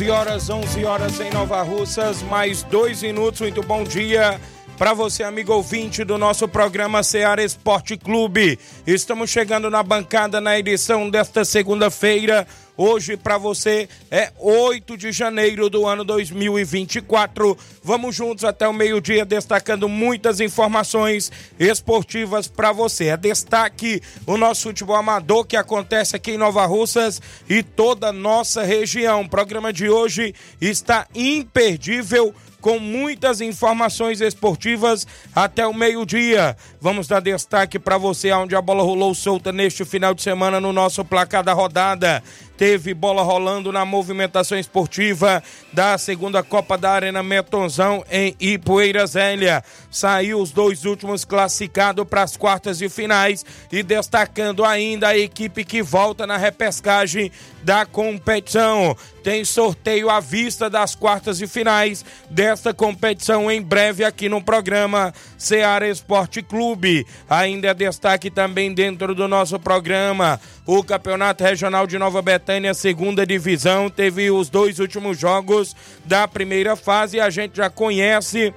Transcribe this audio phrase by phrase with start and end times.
[0.00, 3.42] 11 horas, 11 horas em Nova Russas, mais dois minutos.
[3.42, 4.40] Muito bom dia
[4.78, 8.58] para você, amigo ouvinte do nosso programa Seara Esporte Clube.
[8.86, 12.46] Estamos chegando na bancada na edição desta segunda-feira.
[12.82, 17.54] Hoje para você é 8 de janeiro do ano 2024.
[17.84, 23.08] Vamos juntos até o meio-dia destacando muitas informações esportivas para você.
[23.08, 28.12] É destaque o nosso futebol amador que acontece aqui em Nova Russas e toda a
[28.14, 29.20] nossa região.
[29.20, 36.56] O programa de hoje está imperdível com muitas informações esportivas até o meio-dia.
[36.80, 40.72] Vamos dar destaque para você onde a bola rolou solta neste final de semana no
[40.72, 42.22] nosso placar da rodada
[42.60, 45.42] teve bola rolando na movimentação esportiva
[45.72, 49.64] da segunda Copa da Arena Metonzão em Ipueira Zélia.
[49.90, 55.64] Saiu os dois últimos classificados para as quartas de finais e destacando ainda a equipe
[55.64, 57.32] que volta na repescagem
[57.62, 58.96] da competição.
[59.22, 65.12] Tem sorteio à vista das quartas de finais desta competição em breve aqui no programa
[65.36, 67.06] Ceará Esporte Clube.
[67.28, 70.40] Ainda é destaque também dentro do nosso programa
[70.72, 76.76] o Campeonato Regional de Nova Betânia, segunda divisão, teve os dois últimos jogos da primeira
[76.76, 78.54] fase e a gente já conhece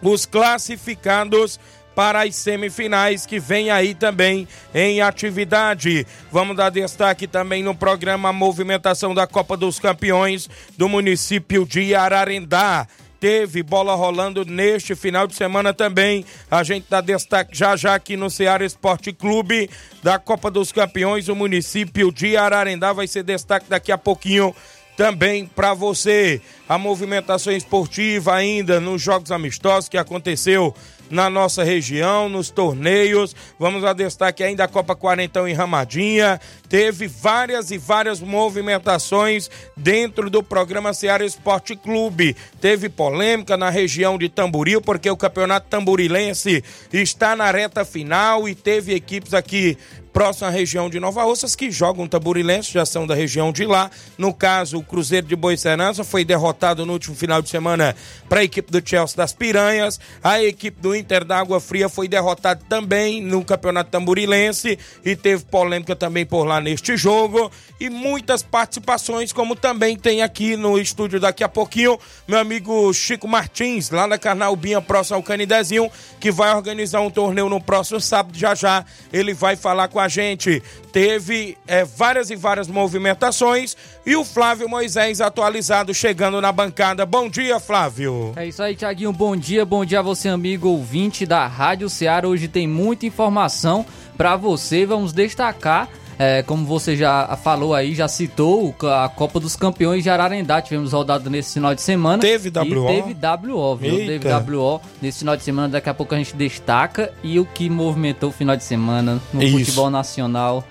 [0.00, 1.58] os classificados
[1.94, 6.06] para as semifinais que vem aí também em atividade.
[6.30, 12.86] Vamos dar destaque também no programa Movimentação da Copa dos Campeões do município de Ararendá
[13.24, 16.26] teve bola rolando neste final de semana também.
[16.50, 19.70] A gente dá destaque já já aqui no Ceará Esporte Clube
[20.02, 24.54] da Copa dos Campeões, o município de Ararendá vai ser destaque daqui a pouquinho
[24.96, 26.40] também para você.
[26.68, 30.74] A movimentação esportiva ainda nos jogos amistosos que aconteceu
[31.10, 33.34] na nossa região, nos torneios.
[33.58, 36.40] Vamos a destaque ainda a Copa Quarentão em Ramadinha.
[36.68, 42.36] Teve várias e várias movimentações dentro do programa Ceará Esporte Clube.
[42.60, 48.54] Teve polêmica na região de Tamboril, porque o campeonato tamborilense está na reta final e
[48.54, 49.76] teve equipes aqui
[50.14, 53.90] próxima região de Nova Russas, que jogam tamborilense, já são da região de lá.
[54.16, 57.96] No caso, o Cruzeiro de Boicerança foi derrotado no último final de semana
[58.28, 59.98] para a equipe do Chelsea das Piranhas.
[60.22, 65.44] A equipe do Inter da Água Fria foi derrotada também no Campeonato Tamborilense e teve
[65.46, 67.50] polêmica também por lá neste jogo.
[67.80, 71.98] E muitas participações, como também tem aqui no estúdio daqui a pouquinho,
[72.28, 77.48] meu amigo Chico Martins, lá na Carnalbinha, próximo ao Canidezinho, que vai organizar um torneio
[77.48, 78.38] no próximo sábado.
[78.38, 80.62] Já já ele vai falar com a a gente.
[80.92, 83.76] Teve é, várias e várias movimentações
[84.06, 87.04] e o Flávio Moisés atualizado chegando na bancada.
[87.04, 88.32] Bom dia, Flávio.
[88.36, 89.12] É isso aí, Tiaguinho.
[89.12, 92.28] Bom dia, bom dia a você, amigo ouvinte da Rádio Ceará.
[92.28, 93.84] Hoje tem muita informação
[94.16, 94.86] para você.
[94.86, 95.88] Vamos destacar
[96.18, 100.60] é, como você já falou aí, já citou a Copa dos Campeões de Ararendá.
[100.60, 102.20] Tivemos rodada nesse final de semana.
[102.20, 102.86] Teve WO.
[102.86, 103.16] Teve
[103.52, 103.98] WO, viu?
[103.98, 104.28] Eita.
[104.28, 105.68] Teve WO nesse final de semana.
[105.68, 107.12] Daqui a pouco a gente destaca.
[107.22, 109.58] E o que movimentou o final de semana no Isso.
[109.58, 110.64] futebol nacional.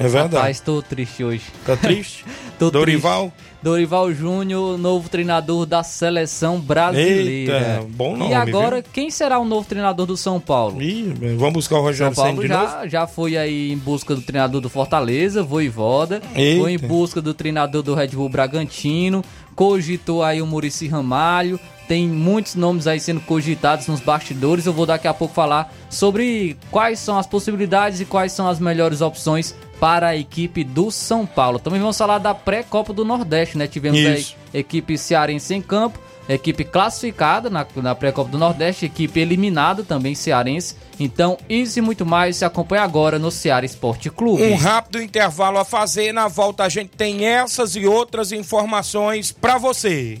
[0.00, 0.34] É verdade.
[0.36, 1.44] Rapaz, estou triste hoje.
[1.66, 2.24] Tá triste?
[2.58, 3.30] tô Dorival?
[3.30, 3.50] Triste.
[3.62, 7.76] Dorival Júnior, novo treinador da seleção brasileira.
[7.76, 8.84] Eita, bom nome, E agora, viu?
[8.90, 10.80] quem será o novo treinador do São Paulo?
[10.80, 14.62] Ih, vamos buscar o Rogério São Paulo já, já foi aí em busca do treinador
[14.62, 16.22] do Fortaleza, Voivoda.
[16.34, 16.62] Eita.
[16.62, 19.22] Foi em busca do treinador do Red Bull Bragantino.
[19.54, 21.60] Cogitou aí o Murici Ramalho.
[21.86, 24.64] Tem muitos nomes aí sendo cogitados nos bastidores.
[24.64, 28.58] Eu vou daqui a pouco falar sobre quais são as possibilidades e quais são as
[28.58, 31.58] melhores opções para a equipe do São Paulo.
[31.58, 33.66] Também vamos falar da pré-copa do Nordeste, né?
[33.66, 34.36] Tivemos Isso.
[34.52, 35.98] aí equipe cearense em campo.
[36.28, 40.76] equipe classificada na, na pré-copa do Nordeste, equipe eliminada também cearense.
[40.98, 44.44] Então, isso e muito mais se acompanha agora no Ceará Esporte Clube.
[44.44, 49.58] Um rápido intervalo a fazer, na volta a gente tem essas e outras informações para
[49.58, 50.20] você.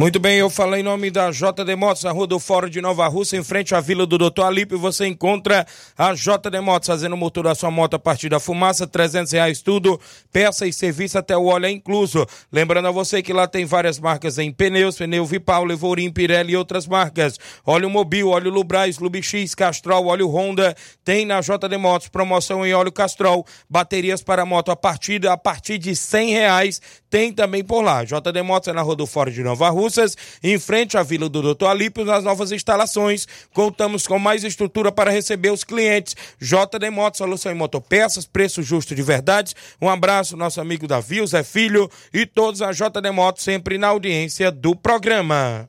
[0.00, 3.06] Muito bem, eu falei em nome da JD Motos, na rua do Fórum de Nova
[3.06, 7.18] Rússia, em frente à Vila do Doutor Alípio, você encontra a JD Motos fazendo o
[7.18, 10.00] motor da sua moto a partir da fumaça, 300 reais tudo,
[10.32, 12.26] peça e serviço até o óleo é incluso.
[12.50, 16.56] Lembrando a você que lá tem várias marcas em pneus, pneu Vipau, Levorim, Pirelli e
[16.56, 17.38] outras marcas.
[17.66, 20.74] Óleo Mobil, óleo Lubrais, Lubix, Castrol, óleo Honda,
[21.04, 25.76] tem na JD Motos, promoção em óleo Castrol, baterias para moto a partir, a partir
[25.76, 28.04] de 100 reais, tem também por lá.
[28.04, 30.06] JD Motos é na rua do Fórum de Nova Rússia,
[30.42, 33.26] em frente à Vila do Doutor Alípio, nas novas instalações.
[33.52, 36.14] Contamos com mais estrutura para receber os clientes.
[36.40, 39.54] JD Motos, solução em motopeças, preço justo de verdade.
[39.82, 43.88] Um abraço, nosso amigo Davi, o Zé Filho e todos a JD Motos, sempre na
[43.88, 45.68] audiência do programa.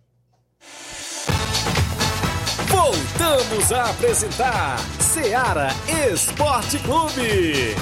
[2.67, 5.69] Voltamos a apresentar Seara
[6.11, 7.75] Esporte Clube.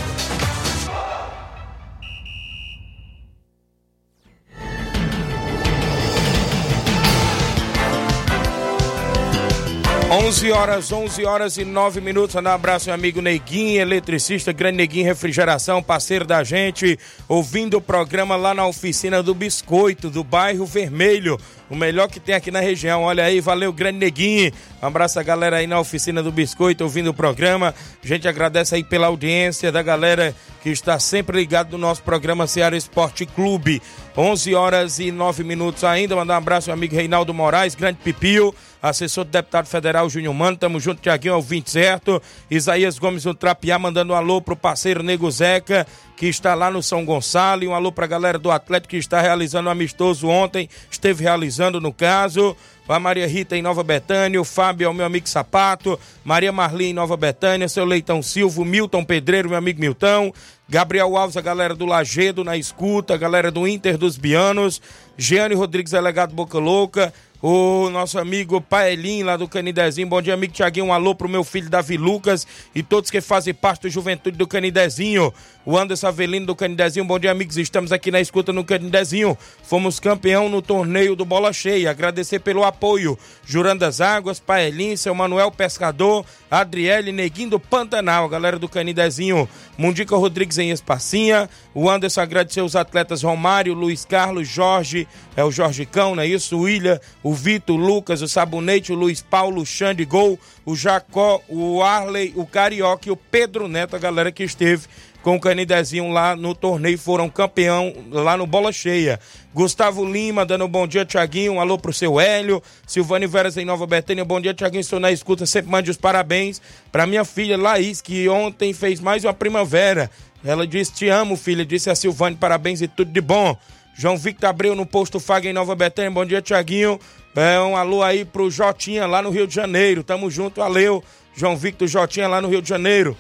[10.12, 12.36] 11 horas, 11 horas e 9 minutos.
[12.36, 18.36] Um abraço, meu amigo Neguinho, eletricista, grande Neguinho Refrigeração, parceiro da gente, ouvindo o programa
[18.36, 21.40] lá na oficina do Biscoito, do bairro Vermelho.
[21.70, 23.04] O melhor que tem aqui na região.
[23.04, 24.52] Olha aí, valeu, grande Neguinho.
[24.82, 27.76] Um abraço a galera aí na oficina do Biscoito, ouvindo o programa.
[28.04, 32.48] A gente agradece aí pela audiência da galera que está sempre ligado no nosso programa
[32.48, 33.80] Ceará Esporte Clube.
[34.18, 36.16] 11 horas e 9 minutos ainda.
[36.16, 40.58] Mandar um abraço ao amigo Reinaldo Moraes, grande Pipio assessor do deputado federal Júnior Mano,
[40.58, 42.22] tamo junto, Tiaguinho, ao 20 certo.
[42.50, 46.82] Isaías Gomes no Trapiá, mandando um alô pro parceiro Nego Zeca, que está lá no
[46.82, 50.70] São Gonçalo, e um alô pra galera do Atlético que está realizando um amistoso ontem,
[50.90, 52.56] esteve realizando no caso.
[52.88, 56.86] A Maria Rita em Nova Betânia, o Fábio é o meu amigo Sapato, Maria Marli
[56.86, 60.34] em Nova Betânia, seu Leitão Silva, Milton Pedreiro, meu amigo Milton,
[60.68, 64.82] Gabriel Alves, a galera do Lagedo na escuta, a galera do Inter dos Bianos,
[65.16, 70.08] Jeane Rodrigues, delegado Boca Louca, o nosso amigo Paelim, lá do Canidezinho.
[70.08, 70.88] Bom dia, amigo Tiaguinho.
[70.88, 74.48] Um alô pro meu filho Davi Lucas e todos que fazem parte do Juventude do
[74.48, 75.34] Canidezinho.
[75.72, 77.06] O Anderson Avelino do Canidezinho.
[77.06, 77.56] Bom dia, amigos.
[77.56, 79.38] Estamos aqui na escuta no Canidezinho.
[79.62, 81.92] Fomos campeão no torneio do Bola Cheia.
[81.92, 83.16] Agradecer pelo apoio.
[83.46, 89.48] Jurandas Águas, Paelim, seu Manuel Pescador, Adriele, Neguinho do Pantanal, galera do Canidezinho.
[89.78, 91.48] Mundica Rodrigues em Espacinha.
[91.72, 95.08] O Anderson agradecer os atletas Romário, Luiz Carlos, Jorge,
[95.38, 96.58] é o Jorge Cão, não é isso?
[96.58, 97.00] O o
[97.30, 101.82] o Vitor, o Lucas, o Sabonete, o Luiz Paulo, o Xande Gol, o Jacó, o
[101.84, 104.88] Arley, o Carioca e o Pedro Neto, a galera que esteve
[105.22, 109.20] com o Canidezinho lá no torneio, foram campeão lá no Bola Cheia.
[109.54, 112.64] Gustavo Lima dando um bom dia, Tiaguinho, um alô pro seu Hélio.
[112.88, 116.62] Silvane Veras em Nova Betânia, bom dia, Tiaguinho, estou na escuta, sempre mande os parabéns
[116.92, 120.10] para minha filha Laís, que ontem fez mais uma primavera.
[120.44, 123.58] Ela disse, te amo, filha, disse a Silvane, parabéns e tudo de bom.
[123.96, 126.98] João Victor Abreu no posto Faga em Nova Betânia, bom dia, Tiaguinho.
[127.36, 131.04] É, um alô aí pro Jotinha lá no Rio de Janeiro, tamo junto, valeu.
[131.36, 133.16] João Victor Jotinha lá no Rio de Janeiro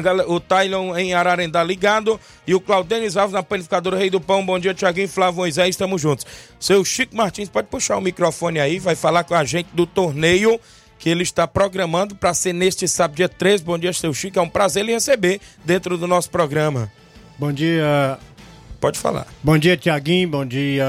[0.00, 4.44] galera, o Tylon em Ararendá ligado e o Claudenis Alves na panificadora Rei do Pão.
[4.44, 6.26] Bom dia, Tiaguinho, Flávio Moisés, estamos juntos.
[6.58, 10.58] Seu Chico Martins, pode puxar o microfone aí, vai falar com a gente do torneio
[10.98, 13.62] que ele está programando para ser neste sábado, dia 13.
[13.62, 16.90] Bom dia, seu Chico, é um prazer lhe receber dentro do nosso programa.
[17.38, 18.18] Bom dia.
[18.80, 19.26] Pode falar.
[19.42, 20.86] Bom dia, Tiaguinho, bom dia,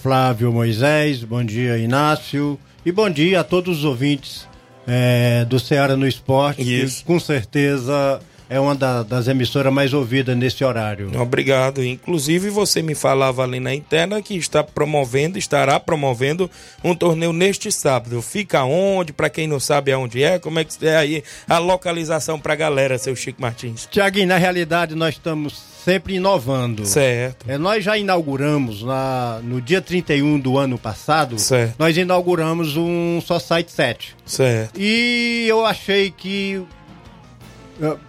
[0.00, 4.48] Flávio Moisés, bom dia, Inácio e bom dia a todos os ouvintes
[4.86, 6.98] é, do Ceará no Esporte, Isso.
[6.98, 8.20] que com certeza
[8.52, 11.10] é uma da, das emissoras mais ouvidas nesse horário.
[11.18, 11.82] Obrigado.
[11.82, 16.50] Inclusive, você me falava ali na interna que está promovendo, estará promovendo
[16.84, 18.20] um torneio neste sábado.
[18.20, 19.10] Fica onde?
[19.10, 22.56] Para quem não sabe aonde é, como é que é aí a localização para a
[22.56, 23.88] galera, seu Chico Martins?
[23.90, 26.84] Tiaguinho, na realidade, nós estamos sempre inovando.
[26.84, 27.46] Certo.
[27.48, 31.76] É, nós já inauguramos na, no dia 31 do ano passado, certo.
[31.78, 34.14] nós inauguramos um só site 7.
[34.26, 34.78] Certo.
[34.78, 36.62] E eu achei que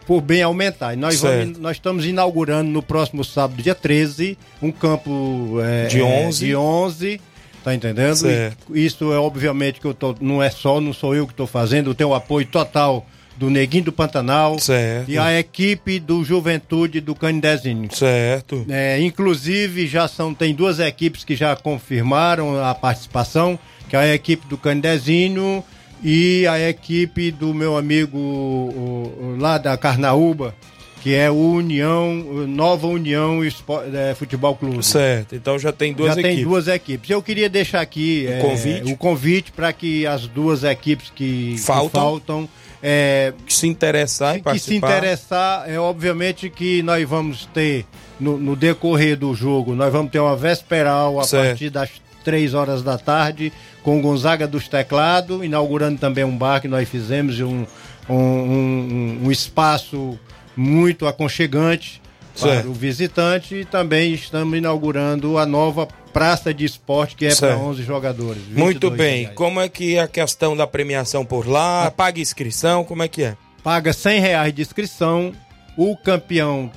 [0.05, 0.95] por bem aumentar.
[0.95, 6.43] Nós, vamos, nós estamos inaugurando no próximo sábado, dia 13, um campo é, de 11.
[6.43, 7.21] É, de 11
[7.63, 8.15] tá entendendo?
[8.15, 8.75] Certo.
[8.75, 11.89] Isso é obviamente que eu tô, não é só, não sou eu que estou fazendo,
[11.89, 15.09] eu tenho o apoio total do Neguinho do Pantanal certo.
[15.09, 17.89] e a equipe do Juventude do Canidezinho.
[17.93, 18.65] Certo.
[18.69, 23.57] É, inclusive já são tem duas equipes que já confirmaram a participação,
[23.89, 25.63] que é a equipe do Canidezinho
[26.03, 30.53] e a equipe do meu amigo o, o, lá da Carnaúba,
[31.01, 32.13] que é o União,
[32.47, 34.83] Nova União Esport, é, Futebol Clube.
[34.83, 36.35] Certo, então já tem duas já equipes.
[36.35, 37.09] tem duas equipes.
[37.09, 41.55] Eu queria deixar aqui o é, convite, o convite para que as duas equipes que
[41.57, 42.49] faltam, que, faltam,
[42.81, 47.85] é, que se interessar em que se interessar, é obviamente que nós vamos ter
[48.19, 51.47] no, no decorrer do jogo, nós vamos ter uma vesperal a certo.
[51.47, 51.89] partir das
[52.23, 53.51] três horas da tarde,
[53.83, 57.65] com o Gonzaga dos Teclados, inaugurando também um bar que nós fizemos, um,
[58.09, 60.17] um, um, um espaço
[60.55, 62.01] muito aconchegante
[62.35, 62.61] certo.
[62.61, 67.57] para o visitante e também estamos inaugurando a nova praça de esporte que é para
[67.57, 68.43] 11 jogadores.
[68.49, 69.21] Muito bem.
[69.21, 69.35] Reais.
[69.35, 71.89] Como é que é a questão da premiação por lá?
[71.91, 72.83] Paga inscrição?
[72.83, 73.37] Como é que é?
[73.63, 75.33] Paga 100 reais de inscrição.
[75.75, 76.71] O campeão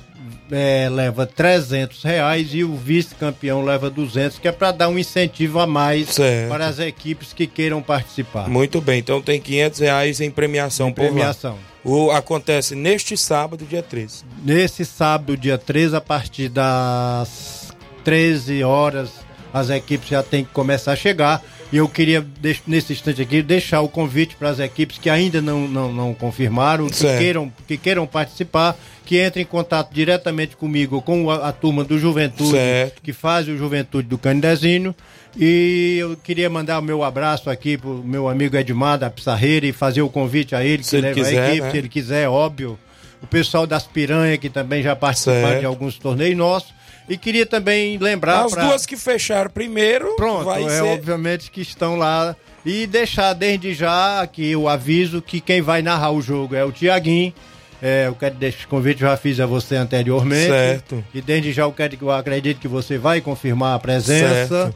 [0.51, 5.59] é, leva 300 reais e o vice-campeão leva 200, que é para dar um incentivo
[5.59, 6.49] a mais certo.
[6.49, 8.49] para as equipes que queiram participar.
[8.49, 11.53] Muito bem, então tem 500 reais em premiação em por premiação.
[11.53, 11.91] Lá.
[11.91, 14.25] O, acontece neste sábado, dia 13.
[14.43, 17.71] Nesse sábado, dia 13, a partir das
[18.03, 19.09] 13 horas,
[19.53, 21.41] as equipes já têm que começar a chegar.
[21.71, 22.25] E eu queria,
[22.65, 26.87] nesse instante aqui, deixar o convite para as equipes que ainda não, não, não confirmaram,
[26.87, 31.83] que queiram, que queiram participar, que entrem em contato diretamente comigo, com a, a turma
[31.83, 33.01] do Juventude, certo.
[33.01, 34.95] que faz o Juventude do Candezinho.
[35.35, 39.73] E eu queria mandar o meu abraço aqui pro meu amigo Edmar da Pissarreira e
[39.73, 41.71] fazer o convite a ele, se que ele leva quiser, a equipe, né?
[41.71, 42.79] se ele quiser, óbvio.
[43.21, 46.76] O pessoal das Piranha, que também já participaram de alguns torneios nossos.
[47.09, 48.45] E queria também lembrar.
[48.45, 48.65] As pra...
[48.65, 50.15] duas que fecharam primeiro.
[50.15, 50.83] Pronto, é ser...
[50.83, 52.35] obviamente que estão lá.
[52.65, 56.71] E deixar desde já aqui o aviso que quem vai narrar o jogo é o
[56.71, 57.33] Tiaguinho.
[57.81, 60.47] É, eu quero deixar esse convite, já fiz a você anteriormente.
[60.47, 61.03] Certo.
[61.13, 64.47] E desde já eu, quero, eu acredito que você vai confirmar a presença.
[64.47, 64.75] Certo.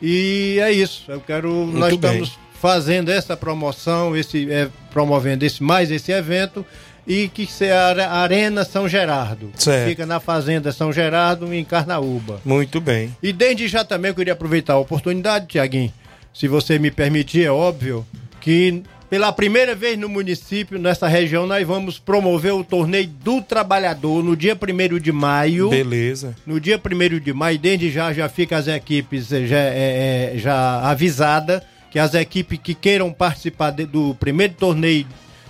[0.00, 1.04] E é isso.
[1.08, 1.50] Eu quero.
[1.50, 2.10] Muito nós bem.
[2.10, 6.64] estamos fazendo essa promoção, esse, é, promovendo esse, mais esse evento
[7.06, 9.50] e que se a Arena São Gerardo.
[9.56, 9.88] Certo.
[9.88, 12.40] Fica na Fazenda São Gerardo, em Carnaúba.
[12.44, 13.14] Muito bem.
[13.22, 15.92] E desde já também eu queria aproveitar a oportunidade, Tiaguinho,
[16.34, 18.06] se você me permitir, é óbvio,
[18.40, 24.22] que pela primeira vez no município, nessa região, nós vamos promover o torneio do trabalhador
[24.22, 25.70] no dia 1 de maio.
[25.70, 26.34] Beleza.
[26.44, 30.38] No dia 1 de maio, desde já já fica as equipes eh, já, é, é,
[30.38, 35.06] já avisada que as equipes que queiram participar de, do primeiro torneio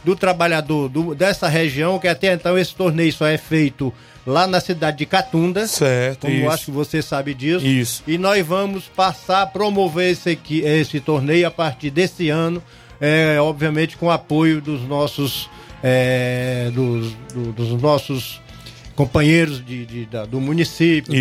[0.06, 3.92] do trabalhador do, dessa região, que até então esse torneio só é feito
[4.24, 5.66] lá na cidade de Catunda.
[5.66, 6.20] Certo.
[6.20, 6.48] Como isso.
[6.48, 7.66] acho que você sabe disso.
[7.66, 8.04] Isso.
[8.06, 12.62] E nós vamos passar a promover esse, esse torneio a partir desse ano,
[13.00, 15.50] é, obviamente com o apoio dos nossos.
[15.82, 18.40] É, dos, do, dos nossos
[18.94, 21.12] companheiros de, de da, do município,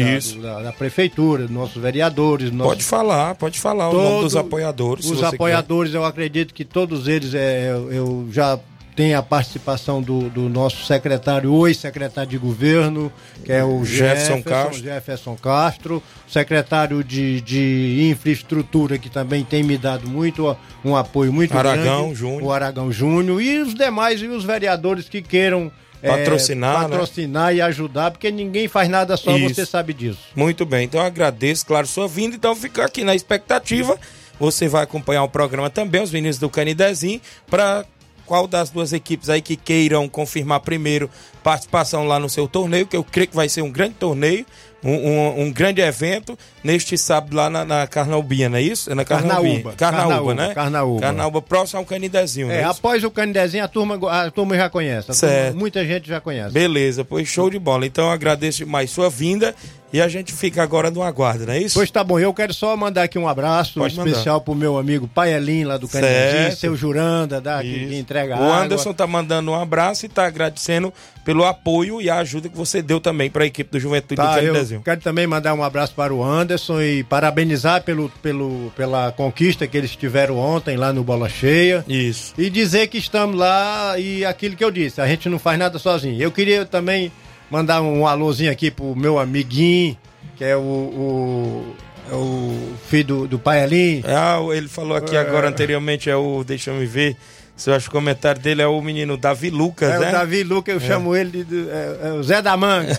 [0.42, 2.50] da, da, da, prefeitura, nossos vereadores.
[2.52, 2.74] Nossos...
[2.74, 5.06] Pode falar, pode falar Todo, o nome dos apoiadores.
[5.06, 8.58] Os apoiadores, eu acredito que todos eles, é, eu já
[8.96, 13.12] tem a participação do, do nosso secretário, o ex-secretário de governo,
[13.44, 19.64] que é o Jefferson, Jefferson Castro, Jefferson Castro secretário de, de infraestrutura, que também tem
[19.64, 22.44] me dado muito um apoio muito Aragão grande, Júnior.
[22.44, 25.72] o Aragão Júnior, e os demais, e os vereadores que queiram
[26.02, 27.56] patrocinar, é, patrocinar né?
[27.56, 29.56] e ajudar, porque ninguém faz nada só, Isso.
[29.56, 30.20] você sabe disso.
[30.36, 33.98] Muito bem, então eu agradeço, claro, sua vinda, então fica aqui na expectativa.
[34.38, 37.86] Você vai acompanhar o programa também, os meninos do Canidezinho, para
[38.26, 41.10] qual das duas equipes aí que queiram confirmar primeiro
[41.44, 44.46] participação lá no seu torneio, que eu creio que vai ser um grande torneio,
[44.84, 48.92] um, um, um grande evento neste sábado lá na, na Carnaubinha, não é isso?
[48.92, 49.74] É na Carnaúba.
[49.74, 50.54] Carnaúba, Carnaúba, né?
[50.54, 51.02] Carnaúba.
[51.02, 55.14] Carnaúba, próximo ao Canidezinho, é, é após o Canidezinho a turma, a turma já conhece.
[55.14, 55.46] certo.
[55.48, 56.54] Turma, muita gente já conhece.
[56.54, 57.86] Beleza, pois show de bola.
[57.86, 59.56] Então eu agradeço mais sua vinda
[59.96, 61.76] e a gente fica agora no aguardo, não é isso?
[61.76, 64.44] Pois tá bom, eu quero só mandar aqui um abraço Pode especial mandar.
[64.44, 68.48] pro meu amigo Paelim lá do Canidezinho, seu Juranda, da, que, que, entrega o água.
[68.48, 72.58] O Anderson tá mandando um abraço e tá agradecendo pelo apoio e a ajuda que
[72.58, 74.82] você deu também para a equipe do Juventude tá, do Canidezinho.
[74.82, 79.78] Quero também mandar um abraço para o Anderson e parabenizar pelo, pelo, pela conquista que
[79.78, 81.86] eles tiveram ontem lá no Bola Cheia.
[81.88, 82.34] Isso.
[82.38, 85.80] E dizer que estamos lá e aquilo que eu disse, a gente não faz nada
[85.80, 86.22] sozinho.
[86.22, 87.14] Eu queria também
[87.50, 89.98] mandar um alôzinho aqui pro meu amiguinho,
[90.36, 91.76] que é o, o,
[92.12, 94.04] é o filho do, do pai ali.
[94.06, 95.20] Ah, ele falou aqui é...
[95.20, 96.44] agora anteriormente, é o.
[96.44, 97.16] Deixa eu me ver.
[97.56, 100.10] Se eu acho que o comentário dele é o menino Davi Lucas, é né?
[100.10, 100.84] O Davi Lucas, eu é.
[100.86, 102.94] chamo ele de, é, é o Zé da Manga.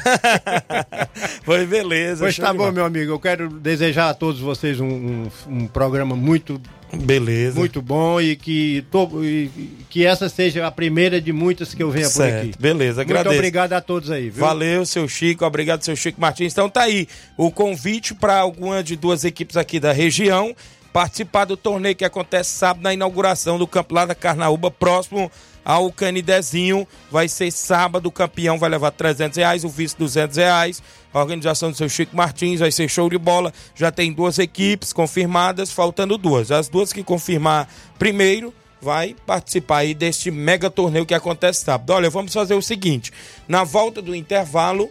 [1.44, 2.24] Foi beleza.
[2.24, 3.12] Pois tá bom, meu amigo.
[3.12, 6.58] Eu quero desejar a todos vocês um, um, um programa muito
[6.96, 7.58] Beleza.
[7.58, 9.50] Muito bom e que, to, e
[9.88, 12.40] que essa seja a primeira de muitas que eu venha certo.
[12.40, 12.58] por aqui.
[12.58, 13.28] Beleza, agradeço.
[13.28, 14.44] Muito obrigado a todos aí, viu?
[14.44, 15.44] Valeu, seu Chico.
[15.44, 16.52] Obrigado, seu Chico Martins.
[16.52, 20.54] Então tá aí o convite para alguma de duas equipes aqui da região
[20.92, 25.30] participar do torneio que acontece sábado na inauguração do campo lá da Carnaúba, próximo
[25.66, 26.86] ao Canidezinho.
[27.10, 30.80] Vai ser sábado, o campeão vai levar 300 reais, o vice 200 reais.
[31.12, 33.52] A organização do seu Chico Martins vai ser show de bola.
[33.74, 36.52] Já tem duas equipes confirmadas, faltando duas.
[36.52, 41.90] As duas que confirmar primeiro vai participar aí deste mega torneio que acontece sábado.
[41.90, 43.12] Olha, vamos fazer o seguinte:
[43.48, 44.88] na volta do intervalo,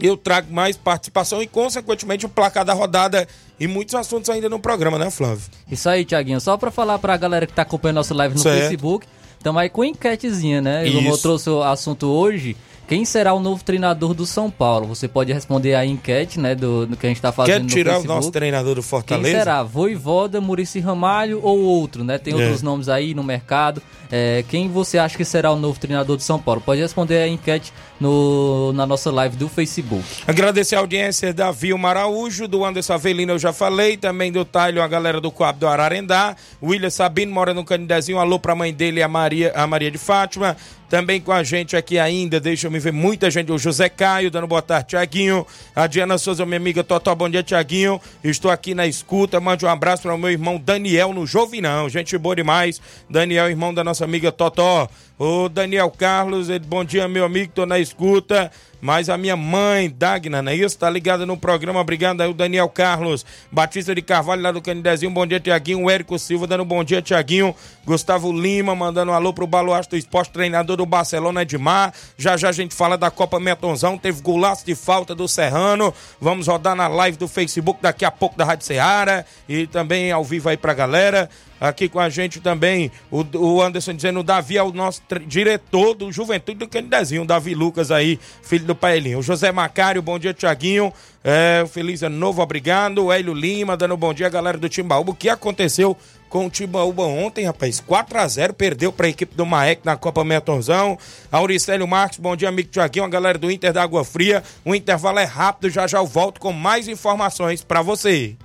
[0.00, 3.28] eu trago mais participação e, consequentemente, o placar da rodada
[3.60, 5.44] e muitos assuntos ainda no programa, né, Flávio?
[5.70, 6.40] Isso aí, Tiaguinho.
[6.40, 8.60] Só para falar para a galera que tá acompanhando nosso live no certo.
[8.60, 9.06] Facebook,
[9.42, 10.86] estamos aí com enquetezinha, né?
[10.86, 11.06] Isso.
[11.06, 12.56] Eu trouxe o assunto hoje.
[12.86, 14.86] Quem será o novo treinador do São Paulo?
[14.88, 17.98] Você pode responder a enquete, né, do, do que a gente está fazendo Quer tirar
[17.98, 19.28] o nosso treinador do Fortaleza?
[19.28, 19.62] Quem será?
[19.62, 22.18] Voivoda, Murici Ramalho ou outro, né?
[22.18, 22.36] Tem é.
[22.36, 23.80] outros nomes aí no mercado.
[24.10, 26.60] É, quem você acha que será o novo treinador do São Paulo?
[26.60, 30.04] Pode responder a enquete no, na nossa live do Facebook.
[30.26, 34.82] Agradecer a audiência da Vilma Araújo, do Anderson Avelino, eu já falei, também do Tailho,
[34.82, 39.02] a galera do Coab do Ararendá, William Sabino mora no Canidezinho, alô pra mãe dele,
[39.02, 40.56] a Maria, a Maria de Fátima,
[40.88, 44.30] também com a gente aqui ainda, deixa eu me ver, muita gente, o José Caio,
[44.30, 48.74] dando boa tarde, Tiaguinho, a Diana Souza, minha amiga Totó, bom dia, Tiaguinho, estou aqui
[48.74, 52.80] na escuta, mande um abraço para o meu irmão Daniel no Jovinão, gente boa demais,
[53.08, 54.88] Daniel, irmão da nossa amiga Totó,
[55.24, 58.50] o Daniel Carlos, ele, bom dia, meu amigo, tô na escuta.
[58.84, 60.76] Mas a minha mãe, Dagna, não é isso?
[60.76, 61.78] Tá ligada no programa.
[61.78, 63.24] Obrigado aí, o Daniel Carlos.
[63.48, 65.12] Batista de Carvalho, lá do Canidezinho.
[65.12, 65.84] Bom dia, Tiaguinho.
[65.84, 67.54] O Érico Silva dando bom dia, Tiaguinho.
[67.86, 71.94] Gustavo Lima mandando um alô pro Baluarte do Esporte, treinador do Barcelona Edmar.
[72.18, 73.96] Já já a gente fala da Copa Metonzão.
[73.96, 75.94] Teve golaço de falta do Serrano.
[76.20, 79.24] Vamos rodar na live do Facebook daqui a pouco da Rádio Ceará.
[79.48, 81.30] E também ao vivo aí pra galera.
[81.62, 85.94] Aqui com a gente também o, o Anderson dizendo o Davi é o nosso diretor
[85.94, 89.18] do Juventude do Canidezinho, o Davi Lucas aí, filho do Paelinho.
[89.18, 90.92] O José Macário, bom dia, Tiaguinho.
[91.24, 93.12] É, feliz ano novo, obrigado.
[93.12, 95.12] Hélio Lima, dando bom dia, galera do Timbaúba.
[95.12, 95.96] O que aconteceu
[96.28, 97.80] com o Timbaúba ontem, rapaz?
[97.80, 100.98] 4 a 0 perdeu para a equipe do Maek na Copa Metonzão.
[101.30, 104.42] Auricélio Marques, bom dia, amigo Tiaguinho, a galera do Inter da Água Fria.
[104.64, 108.36] O intervalo é rápido, já já eu volto com mais informações para você.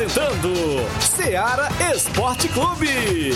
[0.00, 0.54] Apresentando
[1.14, 3.34] Seara Esporte Clube.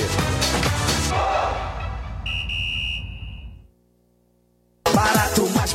[4.95, 5.75] Barato, mais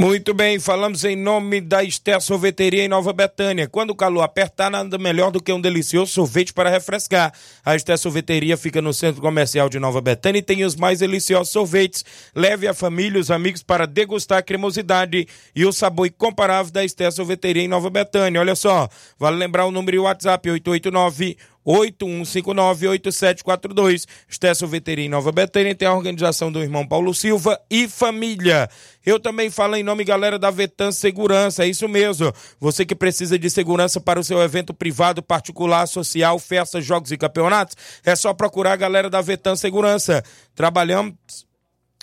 [0.00, 3.68] Muito bem, falamos em nome da Esté Sorveteria em Nova Betânia.
[3.68, 7.34] Quando o calor apertar, nada melhor do que um delicioso sorvete para refrescar.
[7.62, 11.52] A Esté Sorveteria fica no centro comercial de Nova Betânia e tem os mais deliciosos
[11.52, 12.02] sorvetes.
[12.34, 16.82] Leve a família e os amigos para degustar a cremosidade e o sabor incomparável da
[16.82, 18.40] Esté Sorveteria em Nova Betânia.
[18.40, 24.04] Olha só, vale lembrar o número e o WhatsApp 889 81598742.
[24.28, 28.68] Estécio Veterim Nova Betânia tem a organização do irmão Paulo Silva e família.
[29.04, 32.32] Eu também falo em nome, galera, da Vetan Segurança, é isso mesmo.
[32.58, 37.16] Você que precisa de segurança para o seu evento privado, particular, social, festas, jogos e
[37.16, 40.22] campeonatos, é só procurar a galera da Vetan Segurança.
[40.54, 41.14] Trabalhamos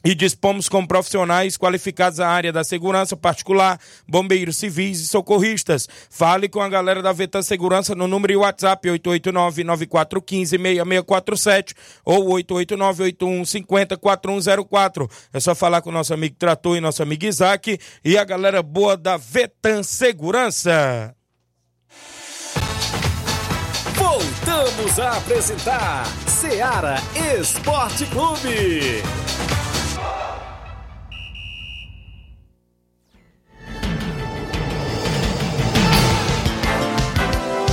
[0.08, 5.86] e dispomos com profissionais qualificados na área da segurança particular, bombeiros civis e socorristas.
[6.10, 11.74] Fale com a galera da Vetan Segurança no número WhatsApp 889-9415-6647
[12.06, 15.12] ou 889-8150-4104.
[15.34, 18.96] É só falar com nosso amigo Trator e nosso amigo Isaac e a galera boa
[18.96, 21.14] da Vetan Segurança.
[23.94, 26.96] Voltamos a apresentar Seara
[27.38, 29.04] Esporte Clube.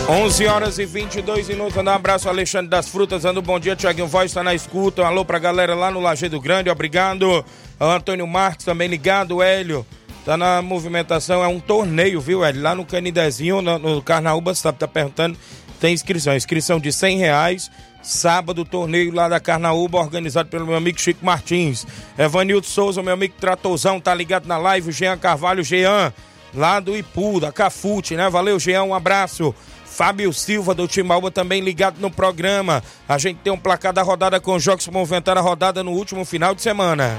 [0.07, 1.77] 11 horas e 22 minutos.
[1.77, 3.23] Um abraço, Alexandre das Frutas.
[3.23, 5.01] Dando bom dia, Tiaguinho Voz está na escuta.
[5.01, 7.43] Um alô pra galera lá no Lajeado Grande, obrigado.
[7.81, 9.87] O Antônio Marques também ligado, Hélio.
[10.23, 12.63] Tá na movimentação, é um torneio, viu, Hélio?
[12.63, 15.39] Lá no Canidezinho, no, no Carnaúba, você tá, tá perguntando,
[15.81, 16.37] tem inscrição.
[16.37, 17.71] Inscrição de 100 reais.
[18.03, 21.87] Sábado, torneio lá da Carnaúba, organizado pelo meu amigo Chico Martins.
[22.19, 24.93] Evanildo Souza, meu amigo Tratozão, tá ligado na live.
[24.93, 26.13] Jean Carvalho, Jean,
[26.53, 28.29] lá do Ipu, da Cafute, né?
[28.29, 29.55] Valeu, Jean, um abraço.
[29.95, 32.83] Fábio Silva do Timbaúba também ligado no programa.
[33.09, 36.25] A gente tem um placar da rodada com jogos que movimentaram a rodada no último
[36.25, 37.17] final de semana.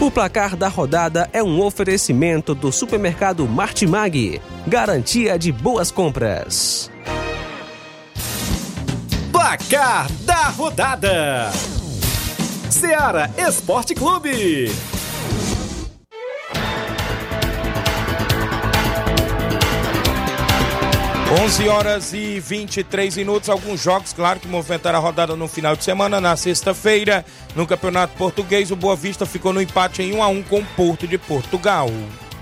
[0.00, 6.90] O placar da rodada é um oferecimento do supermercado Martimag, garantia de boas compras.
[9.30, 11.50] Placar da rodada:
[12.70, 14.70] Seara Esporte Clube.
[21.44, 23.48] 11 horas e 23 minutos.
[23.48, 26.20] Alguns jogos, claro, que movimentaram a rodada no final de semana.
[26.20, 27.24] Na sexta-feira,
[27.56, 30.64] no Campeonato Português, o Boa Vista ficou no empate em 1 a 1 com o
[30.76, 31.88] Porto de Portugal.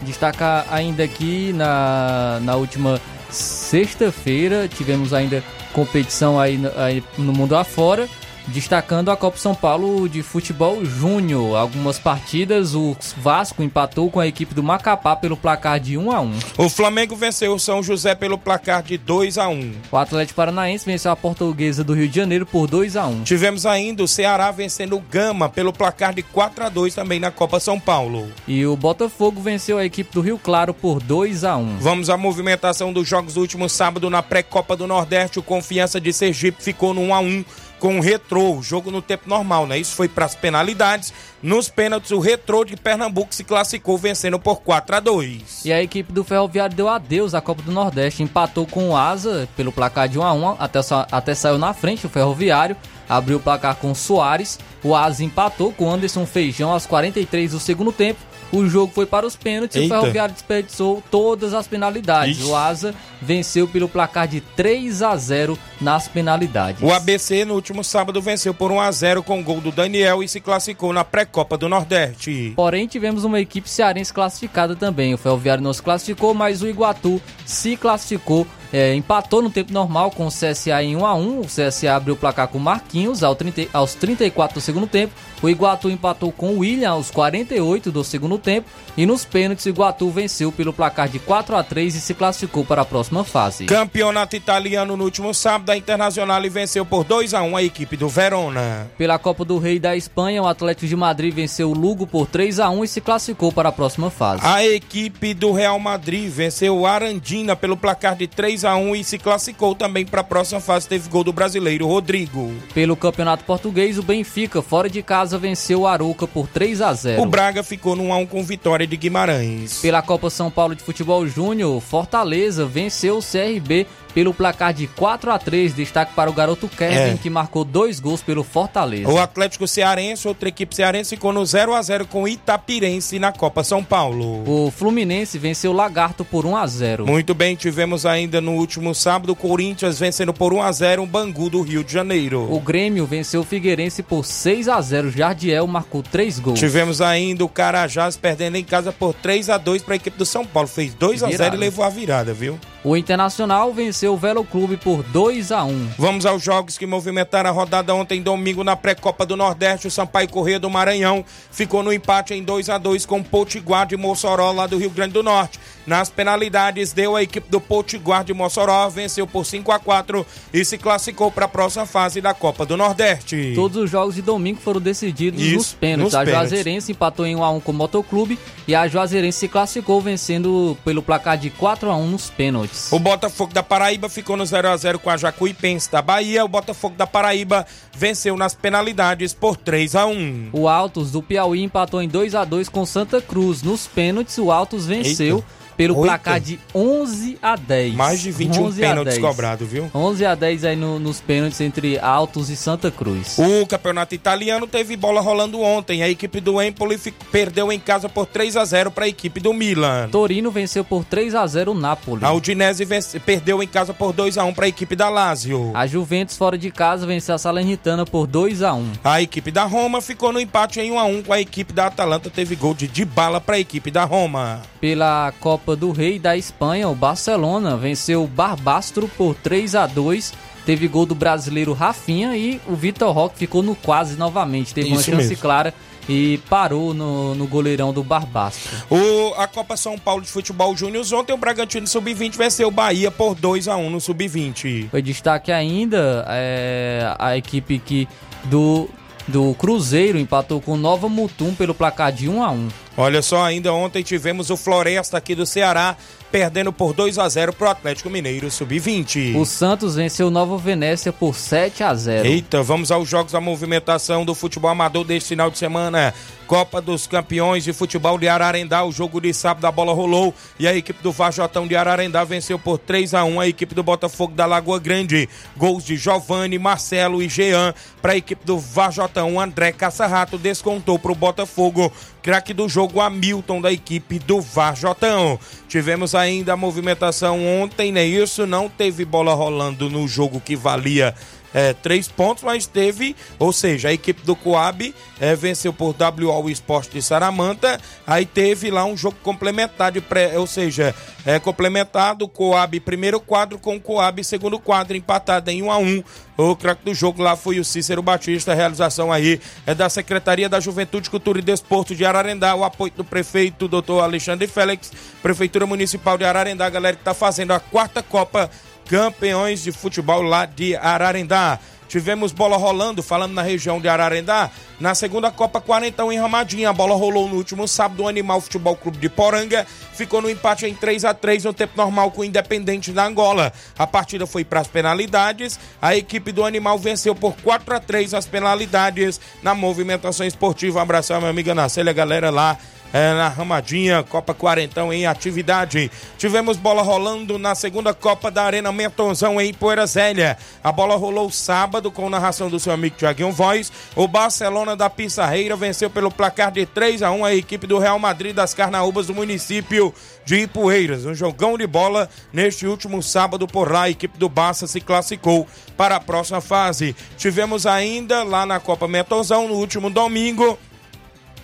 [0.02, 8.08] Destacar ainda aqui na, na última sexta-feira, tivemos ainda competição aí, aí no mundo afora
[8.48, 11.56] destacando a Copa São Paulo de Futebol Júnior.
[11.56, 16.20] Algumas partidas, o Vasco empatou com a equipe do Macapá pelo placar de 1 a
[16.20, 16.32] 1.
[16.58, 19.72] O Flamengo venceu o São José pelo placar de 2 a 1.
[19.90, 23.24] O Atlético Paranaense venceu a Portuguesa do Rio de Janeiro por 2 a 1.
[23.24, 27.30] Tivemos ainda o Ceará vencendo o Gama pelo placar de 4 a 2 também na
[27.30, 28.30] Copa São Paulo.
[28.46, 31.78] E o Botafogo venceu a equipe do Rio Claro por 2 a 1.
[31.78, 35.38] Vamos à movimentação dos jogos do último sábado na pré-copa do Nordeste.
[35.38, 37.44] O Confiança de Sergipe ficou no 1 a 1
[37.78, 39.78] com o Retrô, o jogo no tempo normal, né?
[39.78, 41.12] Isso foi para as penalidades.
[41.42, 45.64] Nos pênaltis, o Retrô de Pernambuco se classificou vencendo por 4 a 2.
[45.64, 49.48] E a equipe do Ferroviário deu adeus à Copa do Nordeste, empatou com o Asa
[49.56, 50.80] pelo placar de 1 a 1, até,
[51.12, 52.76] até saiu na frente o Ferroviário,
[53.08, 57.60] abriu o placar com o Soares, o Asa empatou com Anderson Feijão aos 43 do
[57.60, 58.20] segundo tempo
[58.52, 62.38] o jogo foi para os pênaltis e o Ferroviário desperdiçou todas as penalidades.
[62.38, 62.48] Ixi.
[62.48, 66.82] O Asa venceu pelo placar de 3 a 0 nas penalidades.
[66.82, 70.22] O ABC no último sábado venceu por 1 a 0 com o gol do Daniel
[70.22, 72.52] e se classificou na pré-copa do Nordeste.
[72.56, 75.14] Porém, tivemos uma equipe cearense classificada também.
[75.14, 80.10] O Ferroviário não se classificou, mas o Iguatu se classificou é, empatou no tempo normal
[80.10, 83.34] com o CSA em 1 a 1 O CSA abriu o placar com Marquinhos ao
[83.34, 85.12] 30, aos 34 do segundo tempo.
[85.42, 88.68] O Iguatu empatou com o William aos 48 do segundo tempo.
[88.96, 92.64] E nos pênaltis, o Iguatu venceu pelo placar de 4 a 3 e se classificou
[92.64, 93.66] para a próxima fase.
[93.66, 98.08] Campeonato italiano no último sábado, a Internacional venceu por 2 a 1 a equipe do
[98.08, 98.90] Verona.
[98.96, 102.58] Pela Copa do Rei da Espanha, o Atlético de Madrid venceu o Lugo por 3
[102.58, 104.40] a 1 e se classificou para a próxima fase.
[104.44, 108.94] A equipe do Real Madrid venceu o Arandina pelo placar de 3 3 a 1
[108.94, 110.88] e se classificou também para a próxima fase.
[110.88, 112.54] Teve gol do brasileiro Rodrigo.
[112.72, 117.22] Pelo Campeonato Português, o Benfica, fora de casa, venceu o Aruca por 3 a 0.
[117.22, 119.80] O Braga ficou no 1 a 1 com vitória de Guimarães.
[119.80, 125.30] Pela Copa São Paulo de Futebol Júnior, Fortaleza venceu o CRB pelo placar de 4
[125.30, 127.18] a 3 Destaque para o garoto Kevin, é.
[127.22, 129.10] que marcou dois gols pelo Fortaleza.
[129.10, 133.62] O Atlético Cearense, outra equipe cearense, ficou no 0 a 0 com Itapirense na Copa
[133.62, 134.42] São Paulo.
[134.48, 138.94] O Fluminense venceu o Lagarto por 1 a 0 Muito bem, tivemos ainda no último
[138.94, 142.50] sábado o Corinthians vencendo por 1 a 0 o Bangu do Rio de Janeiro.
[142.50, 146.58] O Grêmio venceu o Figueirense por 6 a 0 Jardiel marcou três gols.
[146.58, 150.24] Tivemos ainda o Carajás perdendo em casa por 3 a 2 para a equipe do
[150.24, 150.68] São Paulo.
[150.68, 152.58] Fez 2 a 0 e levou a virada, viu?
[152.88, 155.94] O Internacional venceu o Velo Clube por 2 a 1.
[155.98, 159.88] Vamos aos jogos que movimentaram a rodada ontem domingo na pré-copa do Nordeste.
[159.88, 163.88] O Sampaio Corrêa do Maranhão ficou no empate em 2 a 2 com o Potiguar
[163.88, 165.58] de Mossoró lá do Rio Grande do Norte.
[165.86, 170.64] Nas penalidades deu a equipe do Potiguar de Mossoró, venceu por 5 a 4 e
[170.64, 173.52] se classificou para a próxima fase da Copa do Nordeste.
[173.54, 176.12] Todos os jogos de domingo foram decididos Isso, nos pênaltis.
[176.12, 176.50] Nos a pênaltis.
[176.50, 180.76] Juazeirense empatou em 1 a 1 com o Motoclube e a Juazeirense se classificou vencendo
[180.84, 182.90] pelo placar de 4 a 1 nos pênaltis.
[182.90, 186.44] O Botafogo da Paraíba ficou no 0 a 0 com a Jacuipense da Bahia.
[186.44, 190.48] O Botafogo da Paraíba venceu nas penalidades por 3 a 1.
[190.52, 193.62] O Altos do Piauí empatou em 2 a 2 com Santa Cruz.
[193.62, 195.36] Nos pênaltis, o Altos venceu.
[195.36, 196.06] Eita pelo Oita.
[196.06, 197.94] placar de 11 a 10.
[197.94, 199.90] Mais de 21 pênaltis cobrados, viu?
[199.94, 203.36] 11 a 10 aí no, nos pênaltis entre Altos e Santa Cruz.
[203.38, 206.02] O campeonato italiano teve bola rolando ontem.
[206.02, 206.98] A equipe do Empoli
[207.30, 210.08] perdeu em casa por 3 a 0 para a equipe do Milan.
[210.10, 212.24] Torino venceu por 3 a 0 o Napoli.
[212.24, 215.72] A Udinese vence, perdeu em casa por 2 a 1 para a equipe da Lazio.
[215.74, 218.92] A Juventus fora de casa venceu a Salernitana por 2 a 1.
[219.04, 221.86] A equipe da Roma ficou no empate em 1 a 1 com a equipe da
[221.86, 222.30] Atalanta.
[222.30, 224.62] Teve gol de Dybala para a equipe da Roma.
[224.80, 229.84] Pela Copa Copa do Rei da Espanha, o Barcelona venceu o Barbastro por 3 a
[229.88, 230.32] 2
[230.64, 234.72] Teve gol do brasileiro Rafinha e o Vitor Roque ficou no quase novamente.
[234.72, 235.36] Teve Isso uma chance mesmo.
[235.38, 235.74] clara
[236.08, 238.76] e parou no, no goleirão do Barbastro.
[238.88, 243.10] O, a Copa São Paulo de Futebol Júnior ontem o Bragantino Sub-20 venceu o Bahia
[243.10, 244.88] por 2 a 1 no Sub-20.
[244.90, 248.08] Foi destaque ainda é, a equipe que
[248.44, 248.88] do
[249.28, 252.68] do Cruzeiro empatou com Nova Mutum pelo placar de 1 a 1.
[252.96, 255.96] Olha só, ainda ontem tivemos o Floresta aqui do Ceará
[256.36, 259.36] perdendo por 2 a 0 pro Atlético Mineiro Sub-20.
[259.36, 262.28] O Santos venceu Nova Venécia por 7 a 0.
[262.28, 266.12] Eita, vamos aos jogos da movimentação do futebol amador deste final de semana.
[266.46, 268.84] Copa dos Campeões de Futebol de Ararendá.
[268.84, 272.58] O jogo de sábado a bola rolou e a equipe do Vajotão de Ararendá venceu
[272.58, 275.28] por 3 a 1 a equipe do Botafogo da Lagoa Grande.
[275.56, 279.40] Gols de Giovanni, Marcelo e Jean para a equipe do Vajotão.
[279.40, 281.92] André Caçarrato descontou para o Botafogo.
[282.22, 285.38] Craque do jogo Hamilton da equipe do Vajotão.
[285.68, 288.04] Tivemos ainda a movimentação ontem, né?
[288.04, 291.14] Isso não teve bola rolando no jogo que valia
[291.56, 296.50] é, três pontos, mas teve, ou seja, a equipe do Coab é, venceu por WO
[296.50, 302.28] Esporte de Saramanta, aí teve lá um jogo complementar de pré, ou seja, é complementado
[302.28, 306.04] Coab primeiro quadro com Coab segundo quadro, empatado em 1 a 1
[306.36, 310.60] o craque do jogo lá foi o Cícero Batista, realização aí é da Secretaria da
[310.60, 314.92] Juventude, Cultura e Desporto de Ararendá, o apoio do prefeito doutor Alexandre Félix,
[315.22, 318.50] Prefeitura Municipal de Ararendá, galera que está fazendo a quarta Copa
[318.88, 321.58] campeões de futebol lá de Ararendá.
[321.88, 326.70] Tivemos bola rolando, falando na região de Ararendá, na segunda Copa 41 em Ramadinha.
[326.70, 328.02] A bola rolou no último sábado.
[328.02, 331.74] O Animal Futebol Clube de Poranga ficou no empate em 3 a 3 no tempo
[331.76, 333.52] normal com o Independente da Angola.
[333.78, 335.60] A partida foi para as penalidades.
[335.80, 340.80] A equipe do Animal venceu por 4 a 3 as penalidades na movimentação esportiva.
[340.80, 342.58] Um abração, minha amiga Nacélia, galera lá
[342.92, 345.90] é, na Ramadinha, Copa Quarentão em atividade.
[346.16, 350.36] Tivemos bola rolando na segunda Copa da Arena Mentonzão em Poeira Zélia.
[350.62, 353.72] A bola rolou sábado com narração do seu amigo Tiaguinho Voz.
[353.94, 357.98] O Barcelona da Pissarreira venceu pelo placar de 3 a 1 a equipe do Real
[357.98, 359.92] Madrid das Carnaúbas do município
[360.24, 361.04] de Ipueiras.
[361.04, 363.82] Um jogão de bola neste último sábado por lá.
[363.82, 365.46] A equipe do Barça se classificou
[365.76, 366.96] para a próxima fase.
[367.16, 370.58] Tivemos ainda lá na Copa Mentonzão no último domingo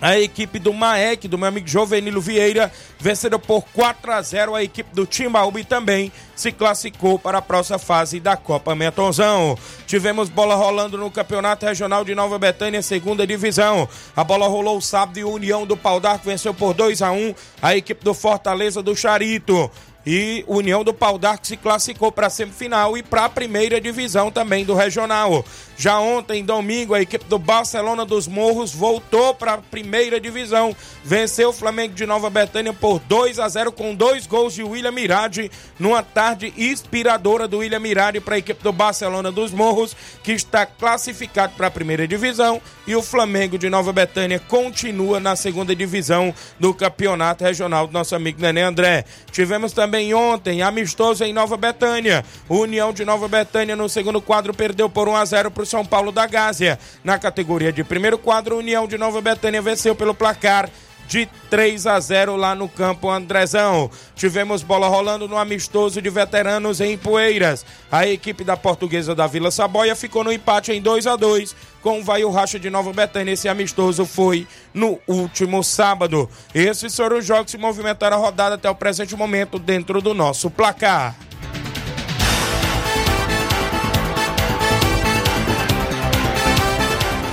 [0.03, 4.63] a equipe do Maek, do meu amigo Jovenilo Vieira, venceu por 4 a 0 a
[4.63, 9.57] equipe do Timbaúba e também se classificou para a próxima fase da Copa Metonzão.
[9.87, 13.89] Tivemos bola rolando no Campeonato Regional de Nova Betânia, segunda divisão.
[14.17, 17.77] A bola rolou sábado e União do Pau d'Arco venceu por 2 a 1 a
[17.77, 19.71] equipe do Fortaleza do Charito.
[20.05, 24.33] e União do Pau d'Arco se classificou para a semifinal e para a primeira divisão
[24.33, 25.45] também do regional.
[25.83, 30.77] Já ontem, domingo, a equipe do Barcelona dos Morros voltou para a primeira divisão.
[31.03, 34.93] Venceu o Flamengo de Nova Betânia por 2 a 0 com dois gols de William
[34.93, 40.31] Mirade numa tarde inspiradora do William Mirade para a equipe do Barcelona dos Morros, que
[40.31, 45.75] está classificado para a primeira divisão e o Flamengo de Nova Betânia continua na segunda
[45.75, 49.05] divisão do campeonato regional do nosso amigo Nenê André.
[49.33, 52.25] Tivemos também ontem amistoso em Nova Betânia.
[52.49, 55.87] União de Nova Betânia no segundo quadro perdeu por 1 a 0 para o São
[55.87, 56.79] Paulo da Gásia.
[57.03, 60.69] Na categoria de primeiro quadro, União de Nova Betânia venceu pelo placar
[61.09, 63.91] de 3 a 0 lá no campo Andrezão.
[64.15, 67.65] Tivemos bola rolando no amistoso de veteranos em Poeiras.
[67.91, 72.01] A equipe da Portuguesa da Vila Saboia ficou no empate em 2 a 2 com
[72.01, 73.33] o Vai Racha de Nova Betânia.
[73.33, 76.29] Esse amistoso foi no último sábado.
[76.55, 80.51] Esses foram os jogos que movimentaram a rodada até o presente momento dentro do nosso
[80.51, 81.17] placar.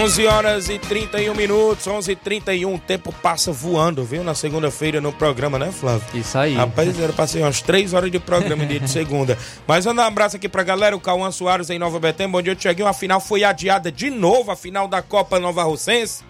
[0.00, 4.24] 11 horas e 31 minutos, 11 e 31 o tempo passa voando, viu?
[4.24, 6.02] Na segunda-feira no programa, né, Flávio?
[6.14, 6.54] Isso aí.
[6.54, 9.36] Rapaz, era pra ser umas 3 horas de programa dia de segunda.
[9.66, 12.26] Mas mandar um abraço aqui pra galera, o Cauã Soares em Nova Betém.
[12.26, 12.88] Bom dia, Tiaguinho.
[12.88, 16.24] A final foi adiada de novo, a final da Copa Nova Russense.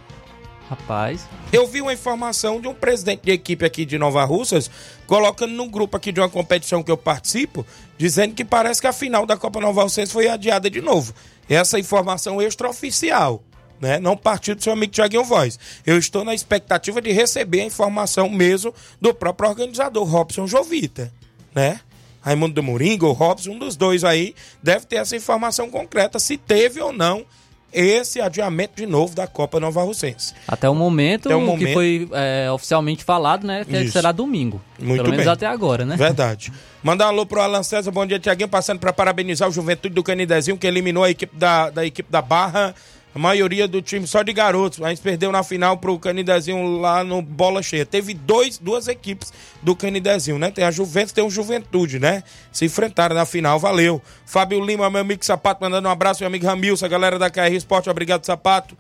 [0.69, 1.21] Rapaz.
[1.53, 4.69] Eu vi uma informação de um presidente de equipe aqui de Nova Russas,
[5.07, 7.65] colocando no grupo aqui de uma competição que eu participo,
[7.97, 11.15] dizendo que parece que a final da Copa Nova Russense foi adiada de novo.
[11.49, 13.45] Essa informação extraoficial
[13.81, 13.99] né?
[13.99, 15.59] Não partiu do seu amigo Tiaguinho Voz.
[15.87, 21.13] Eu estou na expectativa de receber a informação mesmo do próprio organizador, Robson Jovita,
[21.55, 21.81] né?
[22.21, 26.37] Raimundo do Moringa ou Robson, um dos dois aí, deve ter essa informação concreta, se
[26.37, 27.25] teve ou não
[27.73, 30.35] esse adiamento de novo da Copa Nova Russense.
[30.47, 31.67] Até o momento, até o momento...
[31.69, 33.65] que foi é, oficialmente falado, né?
[33.65, 33.93] Que Isso.
[33.93, 34.61] será domingo.
[34.79, 35.33] Muito Pelo menos bem.
[35.33, 35.97] até agora, né?
[35.97, 36.53] Verdade.
[36.83, 40.03] Mandar um alô pro Alan César, bom dia, Tiaguinho, passando para parabenizar o Juventude do
[40.03, 42.75] Canidezinho, que eliminou a equipe da, da equipe da Barra
[43.15, 44.81] a maioria do time só de garotos.
[44.83, 47.85] A gente perdeu na final pro Canidezinho lá no Bola Cheia.
[47.85, 50.51] Teve dois, duas equipes do Canidezinho, né?
[50.51, 52.23] Tem a Juventus, tem o Juventude, né?
[52.53, 54.01] Se enfrentaram na final, valeu.
[54.25, 56.23] Fábio Lima, meu amigo Sapato, mandando um abraço.
[56.23, 58.77] Meu amigo Ramilson, galera da KR Esporte, obrigado, Sapato.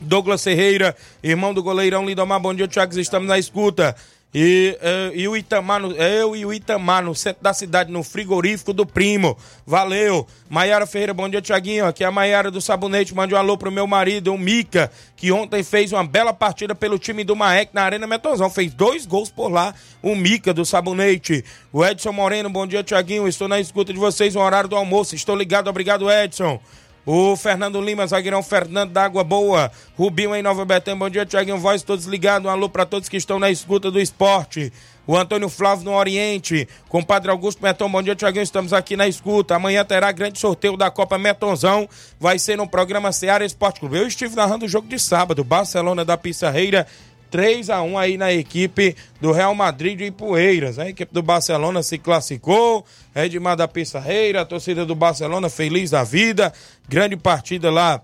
[0.00, 3.94] Douglas Ferreira, irmão do goleirão Lindomar, bom dia, Thiago, estamos na escuta.
[4.34, 8.02] E, uh, e o Itamar, no, eu e o Itamar no centro da cidade, no
[8.02, 9.36] frigorífico do primo.
[9.66, 10.26] Valeu.
[10.48, 11.86] Maiara Ferreira, bom dia, Tiaguinho.
[11.86, 13.14] Aqui é a Maiara do Sabonete.
[13.14, 16.98] Mande um alô pro meu marido, o Mica, que ontem fez uma bela partida pelo
[16.98, 18.48] time do Maek na Arena Metonzão.
[18.48, 21.44] Fez dois gols por lá, o Mica do Sabonete.
[21.70, 23.28] O Edson Moreno, bom dia, Tiaguinho.
[23.28, 25.14] Estou na escuta de vocês no horário do almoço.
[25.14, 26.58] Estou ligado, obrigado, Edson.
[27.04, 29.72] O Fernando Lima, zagueirão Fernando da Água Boa.
[29.98, 31.00] Rubinho em Nova Betânia.
[31.00, 32.46] Bom dia, Tiaguinho Voz, todos ligados.
[32.46, 34.72] Um alô para todos que estão na escuta do esporte.
[35.04, 36.68] O Antônio Flávio no Oriente.
[36.88, 37.90] Com Padre Augusto Meton.
[37.90, 38.44] Bom dia, Tiaguinho.
[38.44, 39.56] Estamos aqui na escuta.
[39.56, 41.88] Amanhã terá grande sorteio da Copa Metonzão.
[42.20, 43.98] Vai ser no programa Seara Esporte Clube.
[43.98, 45.42] Eu estive narrando o jogo de sábado.
[45.42, 46.86] Barcelona da Pissarreira
[47.32, 50.78] 3 a 1 aí na equipe do Real Madrid de Poeiras.
[50.78, 52.84] A equipe do Barcelona se classificou.
[53.14, 56.52] Edmar da Pissarreira, a torcida do Barcelona feliz da vida.
[56.86, 58.02] Grande partida lá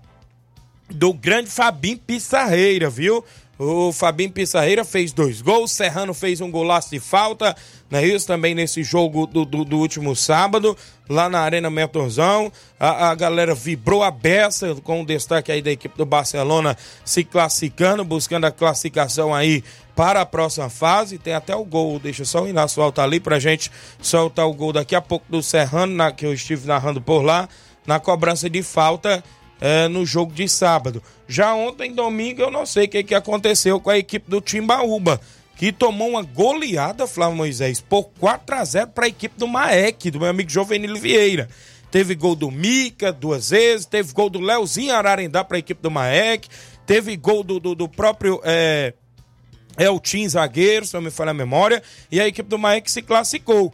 [0.89, 3.23] do grande Fabinho Pissarreira, viu?
[3.61, 7.53] O Fabinho Pissarreira fez dois gols, Serrano fez um golaço de falta,
[7.91, 8.25] não é isso?
[8.25, 10.77] Também nesse jogo do, do, do último sábado,
[11.09, 12.49] lá na Arena Metorzão.
[12.79, 17.21] A, a, galera vibrou a beça com o destaque aí da equipe do Barcelona se
[17.25, 19.61] classificando, buscando a classificação aí
[19.93, 21.17] para a próxima fase.
[21.17, 23.69] Tem até o gol, deixa só o Inácio soltar ali pra gente
[24.01, 27.49] soltar o gol daqui a pouco do Serrano, na, que eu estive narrando por lá,
[27.85, 29.21] na cobrança de falta
[29.59, 31.01] é, no jogo de sábado.
[31.27, 35.19] Já ontem, domingo, eu não sei o que, que aconteceu com a equipe do Timbaúba,
[35.55, 40.09] que tomou uma goleada, Flávio Moisés, por 4 a 0 para a equipe do Maek,
[40.09, 41.49] do meu amigo Jovenil Vieira.
[41.91, 45.89] Teve gol do Mica duas vezes, teve gol do Leozinho Ararendá para a equipe do
[45.89, 46.47] Maek,
[46.85, 48.93] teve gol do, do, do próprio é,
[49.77, 51.81] Eltim zagueiro, se não me falha a memória,
[52.11, 53.73] e a equipe do Maek se classificou.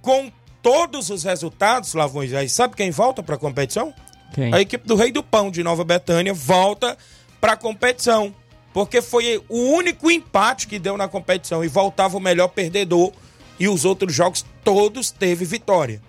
[0.00, 0.30] Com
[0.62, 3.92] todos os resultados, Flávio Moisés, sabe quem volta para a competição?
[4.34, 4.54] Quem?
[4.54, 6.96] A equipe do Rei do Pão de Nova Betânia volta
[7.40, 8.34] para a competição.
[8.72, 13.12] porque foi o único empate que deu na competição e voltava o melhor perdedor
[13.58, 16.00] e os outros jogos todos teve vitória.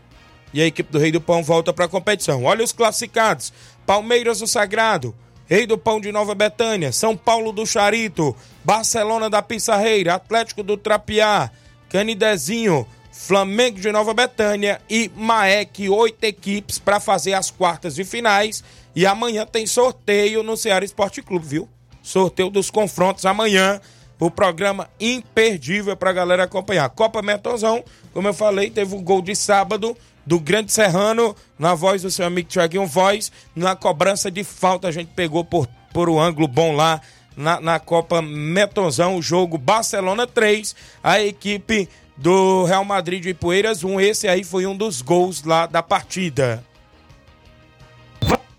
[0.54, 2.44] E a equipe do Rei do Pão volta para a competição.
[2.44, 3.54] Olha os classificados:
[3.86, 5.16] Palmeiras do Sagrado,
[5.48, 10.78] Rei do Pão de Nova Betânia, São Paulo do Charito, Barcelona da Pissarreira, Atlético do
[10.78, 11.50] Trapiá,
[11.90, 12.86] Canidezinho,
[13.22, 18.64] Flamengo de Nova Betânia e Maek, oito equipes para fazer as quartas de finais.
[18.96, 21.70] E amanhã tem sorteio no Ceará Esporte Clube, viu?
[22.02, 23.82] Sorteio dos confrontos amanhã.
[24.18, 26.90] O programa imperdível para a galera acompanhar.
[26.90, 32.02] Copa Metozão, como eu falei, teve um gol de sábado do Grande Serrano, na voz
[32.02, 33.34] do seu amigo Tiaguinho Voz.
[33.54, 37.02] Na cobrança de falta, a gente pegou por, por um ângulo bom lá
[37.36, 39.18] na, na Copa Metozão.
[39.18, 41.90] O jogo Barcelona 3, a equipe
[42.20, 44.00] do Real Madrid de Poeiras 1.
[44.02, 46.64] Esse aí foi um dos gols lá da partida.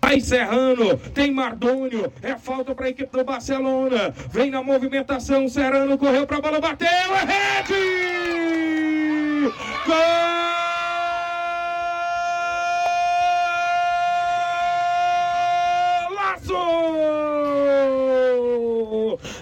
[0.01, 4.13] Vai Serrano, tem Mardônio, é falta para a equipe do Barcelona.
[4.29, 7.25] Vem na movimentação, Serrano correu para a bola, bateu, é
[7.63, 7.73] rede!
[16.41, 17.10] Golaço!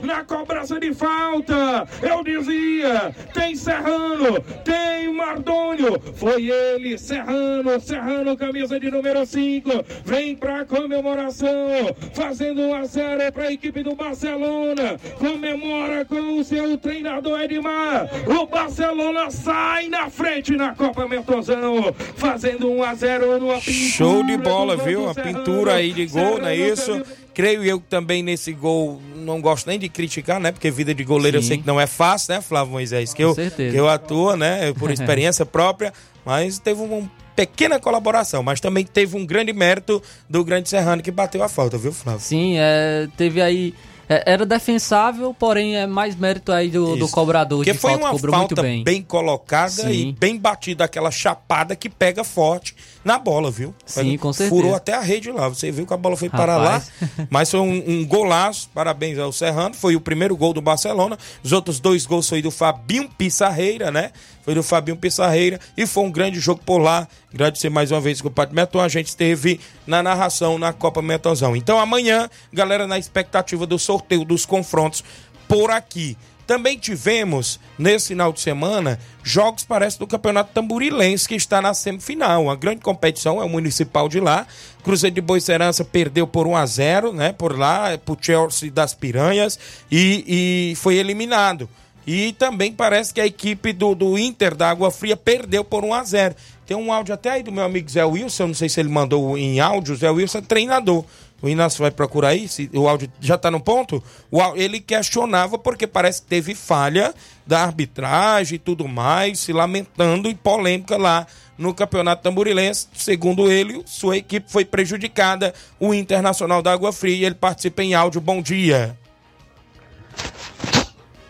[0.01, 8.80] Na cobrança de falta, eu dizia, tem Serrano, tem Mardônio, foi ele, Serrano, Serrano, camisa
[8.80, 9.70] de número 5,
[10.05, 16.43] vem pra comemoração, fazendo 1 a 0 para a equipe do Barcelona, comemora com o
[16.43, 23.39] seu treinador Edmar, o Barcelona sai na frente na Copa Mentozão, fazendo 1 a 0
[23.39, 25.09] no Show de bola, viu?
[25.09, 27.01] A pintura aí de gol, não é isso?
[27.40, 30.52] Creio eu que também nesse gol, não gosto nem de criticar, né?
[30.52, 31.44] Porque vida de goleiro Sim.
[31.46, 33.14] eu sei que não é fácil, né, Flávio Moisés?
[33.14, 34.74] Que, eu, que eu atuo, né?
[34.74, 35.94] Por experiência própria,
[36.26, 41.12] mas teve uma pequena colaboração, mas também teve um grande mérito do Grande Serrano que
[41.12, 42.20] bateu a falta, viu, Flávio?
[42.20, 43.74] Sim, é, teve aí
[44.10, 48.05] é, era defensável, porém é mais mérito aí do, do cobrador Porque de foi falta,
[48.05, 48.84] uma cobrou falta bem.
[48.84, 49.91] bem colocada Sim.
[49.91, 53.74] e bem batida, aquela chapada que pega forte na bola, viu?
[53.86, 54.49] Sim, com certeza.
[54.49, 56.91] Furou até a rede lá, você viu que a bola foi para Rapaz.
[56.99, 61.16] lá, mas foi um, um golaço, parabéns ao Serrano, foi o primeiro gol do Barcelona,
[61.43, 64.12] os outros dois gols foi do Fabinho Pissarreira, né?
[64.43, 67.07] Foi do Fabinho Pissarreira e foi um grande jogo por lá.
[67.34, 71.56] Agradecer mais uma vez o Padre Meton, a gente esteve na narração na Copa Metonzão.
[71.56, 75.04] Então amanhã, galera, na expectativa do sorteio dos confrontos
[75.48, 76.18] por aqui.
[76.50, 82.46] Também tivemos, nesse final de semana, jogos, parece, do Campeonato Tamburilense, que está na semifinal.
[82.46, 84.48] Uma grande competição, é o Municipal de lá.
[84.84, 87.32] Cruzeiro de Boicerança perdeu por 1 a 0 né?
[87.32, 89.60] Por lá, pro Chelsea das Piranhas,
[89.92, 91.70] e, e foi eliminado.
[92.08, 95.94] E também parece que a equipe do, do Inter da Água Fria perdeu por 1
[95.94, 96.36] a 0
[96.70, 99.36] Tem um áudio até aí do meu amigo Zé Wilson, não sei se ele mandou
[99.36, 101.03] em áudio, Zé Wilson é treinador.
[101.41, 104.03] O Inácio vai procurar aí, se o áudio já está no ponto.
[104.32, 107.11] Áudio- ele questionava porque parece que teve falha
[107.43, 111.26] da arbitragem e tudo mais, se lamentando e polêmica lá
[111.57, 112.88] no Campeonato Tamborilense.
[112.93, 117.26] Segundo ele, sua equipe foi prejudicada, o Internacional da Água Fria.
[117.26, 118.22] Ele participa em áudio.
[118.22, 118.95] Bom dia.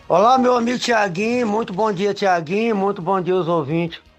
[0.06, 4.09] Olá, meu amigo Tiaguinho, muito bom dia, Tiaguinho, muito bom dia aos ouvintes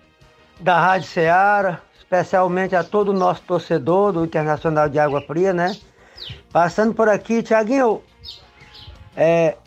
[0.61, 5.75] da Rádio Ceará, especialmente a todo o nosso torcedor do Internacional de Água Fria, né?
[6.51, 8.01] Passando por aqui, Tiaguinho,
[9.15, 9.57] é,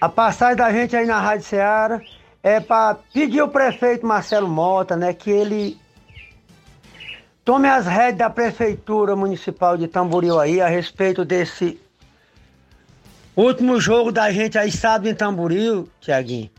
[0.00, 2.00] a passagem da gente aí na Rádio Ceará
[2.42, 5.78] é para pedir ao prefeito Marcelo Mota, né, que ele
[7.44, 11.80] tome as rédeas da Prefeitura Municipal de Tamboril aí a respeito desse
[13.38, 16.50] Último jogo da gente aí sábado em Tamboril, Tiaguinho.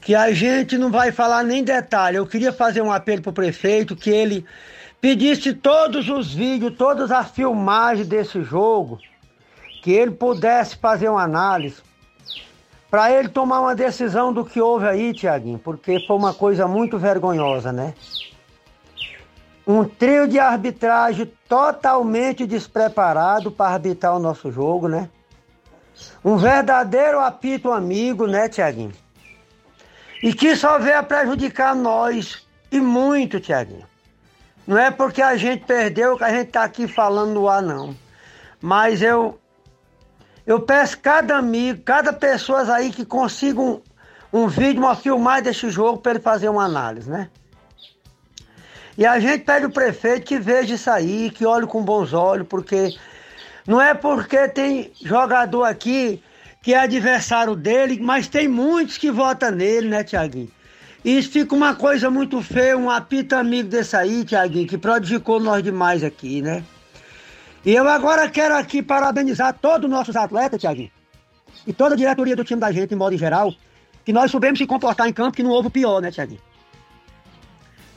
[0.00, 2.16] Que a gente não vai falar nem detalhe.
[2.16, 4.46] Eu queria fazer um apelo pro prefeito que ele
[5.00, 8.98] pedisse todos os vídeos, todas as filmagens desse jogo,
[9.82, 11.82] que ele pudesse fazer uma análise
[12.90, 16.98] para ele tomar uma decisão do que houve aí, Tiaguinho, porque foi uma coisa muito
[16.98, 17.94] vergonhosa, né?
[19.64, 25.08] Um trio de arbitragem totalmente despreparado para arbitrar o nosso jogo, né?
[26.24, 28.92] Um verdadeiro apito amigo, né, Tiaguinho?
[30.22, 33.86] E que só veio a prejudicar nós, e muito, Tiaguinho.
[34.66, 37.96] Não é porque a gente perdeu que a gente tá aqui falando no ar, não.
[38.60, 39.40] Mas eu
[40.46, 43.80] eu peço cada amigo, cada pessoa aí que consiga um,
[44.32, 47.28] um vídeo, uma filmagem desse jogo para ele fazer uma análise, né?
[48.98, 52.46] E a gente pede o prefeito que veja isso aí, que olhe com bons olhos,
[52.46, 52.94] porque
[53.66, 56.22] não é porque tem jogador aqui
[56.62, 60.50] que é adversário dele, mas tem muitos que votam nele, né, Tiaguinho?
[61.02, 65.40] E isso fica uma coisa muito feia, um apito amigo desse aí, Tiaguinho, que prejudicou
[65.40, 66.62] nós demais aqui, né?
[67.64, 70.90] E eu agora quero aqui parabenizar todos os nossos atletas, Tiaguinho,
[71.66, 73.54] e toda a diretoria do time da gente, em modo geral,
[74.04, 76.40] que nós soubemos se comportar em campo, que não houve o pior, né, Tiaguinho?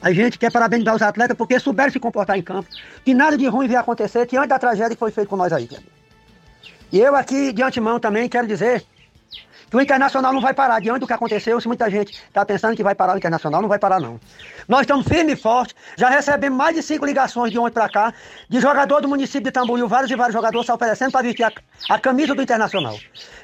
[0.00, 2.68] A gente quer parabenizar os atletas porque souberam se comportar em campo,
[3.04, 5.66] que nada de ruim veio acontecer diante da tragédia que foi feita com nós aí,
[5.66, 6.03] Tiaguinho.
[6.94, 8.84] E eu aqui, de antemão, também quero dizer
[9.68, 10.80] que o Internacional não vai parar.
[10.80, 13.68] Diante do que aconteceu, se muita gente está pensando que vai parar o Internacional, não
[13.68, 14.20] vai parar não.
[14.68, 18.14] Nós estamos firmes e fortes, já recebemos mais de cinco ligações de ontem para cá,
[18.48, 21.52] de jogador do município de Tamboril, vários e vários jogadores se oferecendo para vestir a,
[21.88, 22.96] a camisa do Internacional.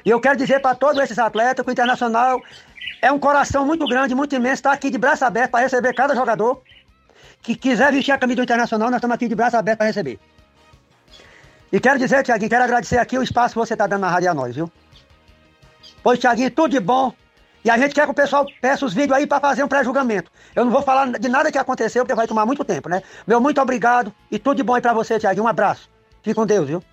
[0.05, 2.41] E eu quero dizer para todos esses atletas que o Internacional
[3.01, 6.15] é um coração muito grande, muito imenso, está aqui de braço aberto para receber cada
[6.15, 6.61] jogador
[7.41, 10.17] que quiser vestir a camisa do Internacional, nós estamos aqui de braço aberto para receber.
[11.71, 14.29] E quero dizer, Tiaguinho, quero agradecer aqui o espaço que você está dando na rádio
[14.29, 14.69] a nós, viu?
[16.03, 17.13] Pois, Tiaguinho, tudo de bom.
[17.63, 20.31] E a gente quer que o pessoal peça os vídeos aí para fazer um pré-julgamento.
[20.55, 23.03] Eu não vou falar de nada que aconteceu, porque vai tomar muito tempo, né?
[23.25, 25.45] Meu muito obrigado e tudo de bom aí para você, Tiaguinho.
[25.45, 25.89] Um abraço.
[26.23, 26.83] Fique com Deus, viu?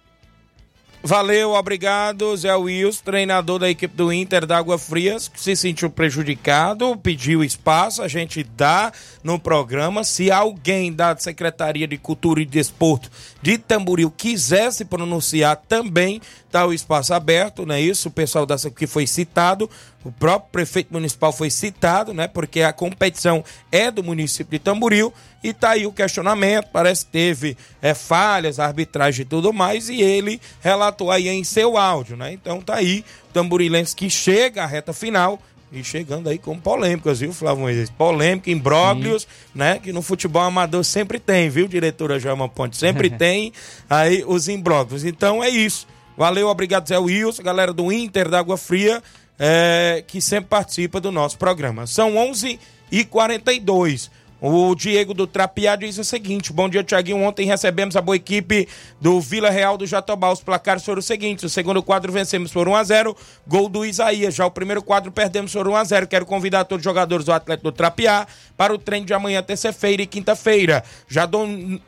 [1.01, 5.88] Valeu, obrigado, Zé Wilson, treinador da equipe do Inter da Água Frias, que se sentiu
[5.88, 8.92] prejudicado, pediu espaço, a gente dá
[9.22, 10.03] no programa.
[10.03, 13.09] Se alguém da Secretaria de Cultura e Desporto
[13.40, 16.20] de Tamboril quiser se pronunciar também,
[16.51, 18.09] tá o espaço aberto, não é isso?
[18.09, 19.70] O pessoal dessa que foi citado,
[20.05, 22.26] o próprio prefeito municipal foi citado, né?
[22.26, 25.12] Porque a competição é do município de Tamboril
[25.43, 30.01] e tá aí o questionamento, parece que teve é, falhas, arbitragem e tudo mais, e
[30.01, 32.32] ele relatou aí em seu áudio, né?
[32.32, 37.20] Então tá aí, o Tamborilense que chega à reta final, e chegando aí com polêmicas,
[37.20, 37.91] viu, Flávio Moisés?
[37.91, 39.78] Polêmica, imbróglios, né?
[39.78, 42.76] Que no futebol amador sempre tem, viu, diretora Joelma Ponte?
[42.76, 43.53] Sempre tem
[43.89, 45.05] aí os imbróglios.
[45.05, 45.86] Então é isso.
[46.16, 49.03] Valeu, obrigado, Zé Wilson, galera do Inter da Água Fria,
[49.39, 51.86] é, que sempre participa do nosso programa.
[51.86, 52.59] São 11
[52.91, 54.11] e 42
[54.41, 57.22] o Diego do Trapiá diz o seguinte: Bom dia, Tiaguinho.
[57.22, 58.68] Ontem recebemos a boa equipe
[59.01, 60.30] do Vila Real do Jatobá.
[60.30, 63.16] Os placares foram os seguintes: o segundo quadro vencemos por 1x0,
[63.47, 64.34] gol do Isaías.
[64.34, 66.07] Já o primeiro quadro perdemos por 1x0.
[66.07, 68.26] Quero convidar todos os jogadores do Atlético do Trapiá
[68.59, 70.82] para o treino de amanhã, terça-feira e quinta-feira.
[71.06, 71.30] Já,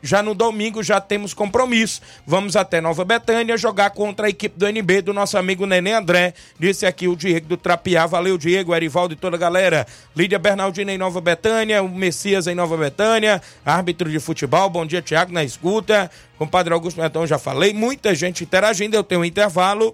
[0.01, 2.01] já no domingo já temos compromisso.
[2.25, 6.33] Vamos até Nova Betânia jogar contra a equipe do NB do nosso amigo Nenê André.
[6.57, 8.05] Disse aqui o Diego do Trapiá.
[8.05, 9.85] Valeu, Diego, Erivaldo e toda a galera.
[10.15, 14.69] Lídia Bernardina em Nova Betânia, o Messias em Nova Betânia, árbitro de futebol.
[14.69, 16.09] Bom dia, Tiago, na escuta.
[16.37, 17.73] Compadre Augusto Netão, já falei.
[17.73, 18.95] Muita gente interagindo.
[18.95, 19.93] Eu tenho um intervalo.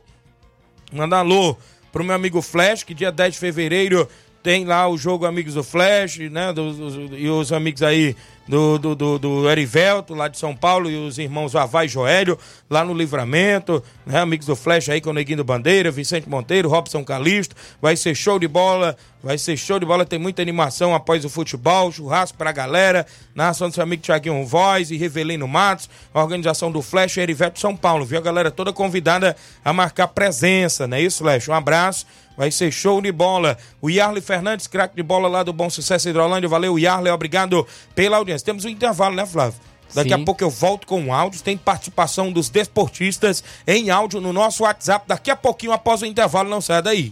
[0.94, 1.58] Manda alô
[1.92, 4.08] pro meu amigo Flash, que dia 10 de fevereiro
[4.48, 6.54] tem lá o jogo Amigos do Flash, né?
[6.54, 8.16] Dos, dos, e os amigos aí
[8.48, 12.40] do, do, do, do, Erivelto, lá de São Paulo, e os irmãos Avai e Joélio,
[12.70, 14.22] lá no Livramento, né?
[14.22, 17.58] Amigos do Flash aí com o Neguinho do Bandeira, Vicente Monteiro, Robson Calisto.
[17.82, 21.30] Vai ser show de bola, vai ser show de bola, tem muita animação após o
[21.30, 23.06] futebol, churrasco pra galera,
[23.36, 28.06] narração do seu amigo Tiaguinho Voz e Revelino Matos, organização do Flash Erivelto São Paulo,
[28.06, 28.18] viu?
[28.18, 31.48] A galera toda convidada a marcar presença, não é isso, Flash?
[31.48, 32.06] Um abraço.
[32.38, 33.58] Vai ser show de bola.
[33.82, 36.48] O Yarley Fernandes, craque de bola lá do Bom Sucesso Hidrolândia.
[36.48, 37.12] Valeu, Yarley.
[37.12, 37.66] Obrigado
[37.96, 38.46] pela audiência.
[38.46, 39.60] Temos um intervalo, né, Flávio?
[39.92, 40.22] Daqui Sim.
[40.22, 41.42] a pouco eu volto com áudios.
[41.42, 45.06] Tem participação dos desportistas em áudio no nosso WhatsApp.
[45.08, 47.12] Daqui a pouquinho, após o intervalo, não saia daí.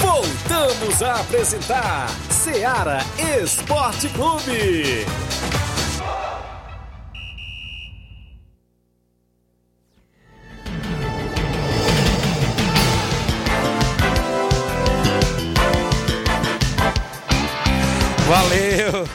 [0.00, 2.98] Voltamos a apresentar Seara
[3.42, 5.04] Esporte Clube.
[18.28, 19.08] Valeu!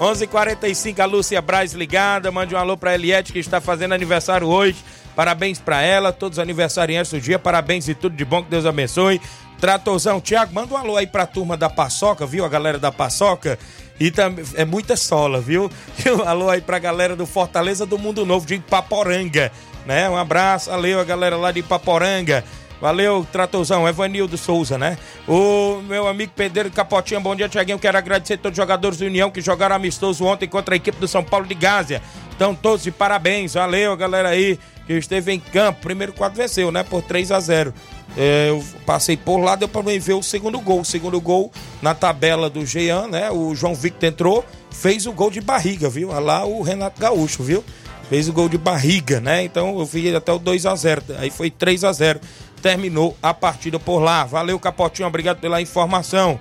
[0.00, 2.32] 11:45 h 45 a Lúcia Braz ligada.
[2.32, 4.76] Mande um alô pra Eliette que está fazendo aniversário hoje.
[5.14, 7.38] Parabéns para ela, todos os aniversariantes do dia.
[7.38, 9.20] Parabéns e tudo de bom, que Deus abençoe.
[9.62, 12.44] Tratorzão, Tiago, manda um alô aí pra turma da Paçoca, viu?
[12.44, 13.56] A galera da Paçoca.
[14.00, 15.70] E também é muita sola, viu?
[16.04, 19.52] E um alô aí pra galera do Fortaleza do Mundo Novo de Ipaporanga,
[19.86, 20.10] né?
[20.10, 22.42] Um abraço, valeu a galera lá de Ipaporanga.
[22.80, 24.98] Valeu, Tratorzão, Evanildo Souza, né?
[25.28, 27.78] O meu amigo Pedro Capotinha, bom dia, Tiaguinho.
[27.78, 30.98] Quero agradecer a todos os jogadores do União que jogaram amistoso ontem contra a equipe
[30.98, 32.02] do São Paulo de Gásia.
[32.34, 33.54] Então, todos de parabéns.
[33.54, 34.58] Valeu, galera aí
[34.88, 35.82] que esteve em campo.
[35.82, 36.82] Primeiro quadro venceu, né?
[36.82, 37.72] Por 3 a 0
[38.16, 40.80] é, eu passei por lá, deu mim ver o segundo gol.
[40.80, 41.50] O segundo gol
[41.80, 43.30] na tabela do Jean, né?
[43.30, 46.08] O João Victor entrou, fez o gol de barriga, viu?
[46.20, 47.64] Lá o Renato Gaúcho, viu?
[48.08, 49.42] Fez o gol de barriga, né?
[49.44, 52.20] Então eu vi até o 2 a 0 Aí foi 3 a 0
[52.60, 54.24] terminou a partida por lá.
[54.24, 56.38] Valeu, Capotinho, obrigado pela informação.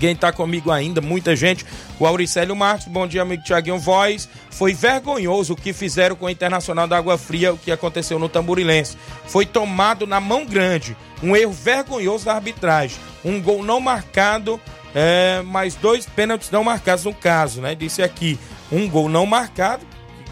[0.00, 1.66] Quem está comigo ainda, muita gente.
[1.98, 4.26] O Auricélio Marques, bom dia, amigo Tiaguinho Voz.
[4.50, 8.26] Foi vergonhoso o que fizeram com o Internacional da Água Fria, o que aconteceu no
[8.26, 8.96] Tamborilense.
[9.26, 10.96] Foi tomado na mão grande.
[11.22, 12.96] Um erro vergonhoso da arbitragem.
[13.22, 14.58] Um gol não marcado,
[14.94, 15.42] é,
[15.82, 17.74] dois pênaltis não marcados no caso, né?
[17.74, 18.38] Disse aqui.
[18.72, 19.84] Um gol não marcado,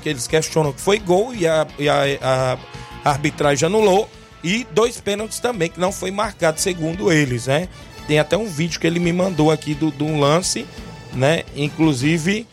[0.02, 2.56] que eles questionam que foi gol e a, e a,
[3.04, 4.08] a arbitragem anulou
[4.42, 7.68] e dois pênaltis também que não foi marcado segundo eles, né?
[8.08, 10.66] Tem até um vídeo que ele me mandou aqui do, do lance,
[11.12, 11.44] né?
[11.54, 12.46] Inclusive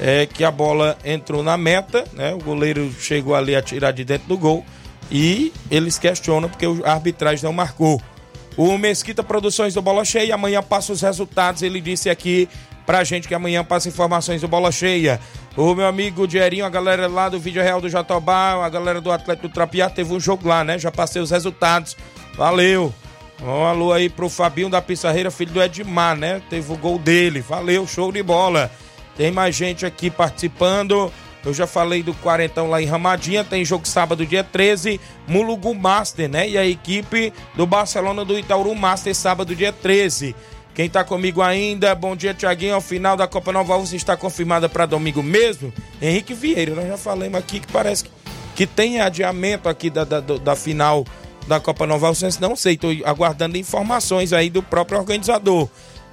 [0.00, 2.32] é, que a bola entrou na meta, né?
[2.32, 4.64] O goleiro chegou ali a tirar de dentro do gol
[5.10, 8.00] e eles questionam porque a arbitragem não marcou.
[8.56, 11.62] O Mesquita Produções do Bola Cheia, amanhã passa os resultados.
[11.62, 12.48] Ele disse aqui
[12.86, 15.20] pra gente que amanhã passa informações do Bola Cheia.
[15.56, 19.12] O meu amigo Dierinho, a galera lá do Vídeo Real do Jatobá, a galera do
[19.12, 20.78] Atlético do Trapiá, teve um jogo lá, né?
[20.78, 21.96] Já passei os resultados.
[22.34, 22.94] Valeu!
[23.44, 26.40] Um alô aí pro Fabinho da Pissarreira, filho do Edmar, né?
[26.48, 27.40] Teve o gol dele.
[27.40, 28.70] Valeu, show de bola.
[29.16, 31.12] Tem mais gente aqui participando.
[31.44, 33.42] Eu já falei do Quarentão lá em Ramadinha.
[33.42, 35.00] Tem jogo sábado, dia 13.
[35.26, 36.48] Mulugu Master, né?
[36.48, 40.36] E a equipe do Barcelona do Itaúru Master, sábado, dia 13.
[40.72, 42.74] Quem está comigo ainda, bom dia, Tiaguinho.
[42.74, 45.72] Ao final da Copa Nova Rússia está confirmada para domingo mesmo.
[46.00, 48.10] Henrique Vieira, nós já falamos aqui que parece que,
[48.54, 51.04] que tem adiamento aqui da, da, da final
[51.46, 52.28] da Copa Nova Rússia.
[52.40, 55.68] Não sei, estou aguardando informações aí do próprio organizador.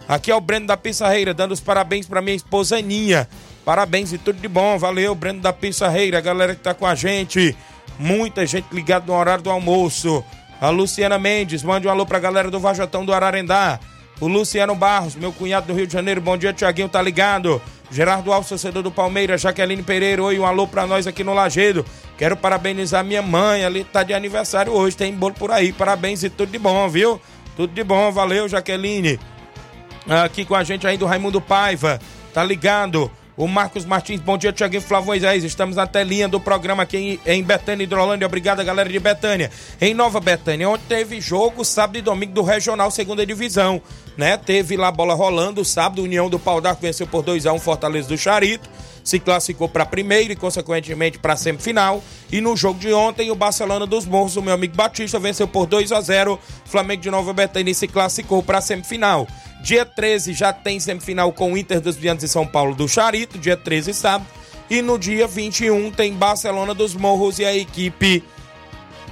[0.08, 3.28] Aqui é o Breno da Pissarreira, dando os parabéns para minha esposa Aninha.
[3.64, 4.78] Parabéns e tudo de bom.
[4.78, 7.56] Valeu, Breno da Pissarreira, a galera que está com a gente.
[8.00, 10.24] Muita gente ligada no horário do almoço.
[10.60, 13.80] A Luciana Mendes, mande um alô para a galera do Vajotão do Ararendá.
[14.20, 16.20] O Luciano Barros, meu cunhado do Rio de Janeiro.
[16.20, 17.62] Bom dia, Tiaguinho, tá ligado?
[17.90, 19.40] Gerardo Alves, torcedor do Palmeiras.
[19.40, 21.86] Jaqueline Pereira, oi, um alô pra nós aqui no Lagedo.
[22.18, 25.72] Quero parabenizar minha mãe, ali tá de aniversário hoje, tem bolo por aí.
[25.72, 27.20] Parabéns e tudo de bom, viu?
[27.56, 29.18] Tudo de bom, valeu, Jaqueline.
[30.08, 32.00] Aqui com a gente aí do Raimundo Paiva,
[32.34, 33.10] tá ligado?
[33.40, 35.46] O Marcos Martins, bom dia, Tiaguinho Flávio Moisés.
[35.46, 38.26] Estamos na telinha do programa aqui em, em Betânia, Hidrolândia.
[38.26, 39.50] Obrigado, galera de Betânia.
[39.80, 43.82] Em Nova Betânia, onde teve jogo sábado e domingo do Regional Segunda Divisão.
[44.18, 44.36] Né?
[44.36, 45.64] Teve lá bola rolando.
[45.64, 48.70] Sábado, União do Pau d'Arco venceu por 2x1 um, Fortaleza do Charito.
[49.10, 52.04] Se classificou para primeiro e, consequentemente, para semifinal.
[52.32, 55.66] E no jogo de ontem, o Barcelona dos Morros, o meu amigo Batista, venceu por
[55.66, 59.28] 2 a 0 Flamengo de Nova Betânia se classificou para semifinal.
[59.64, 63.40] Dia 13 já tem semifinal com o Inter dos Viantes de São Paulo do Charito,
[63.40, 64.30] dia 13 sábado.
[64.70, 68.24] E no dia 21 tem Barcelona dos Morros e a equipe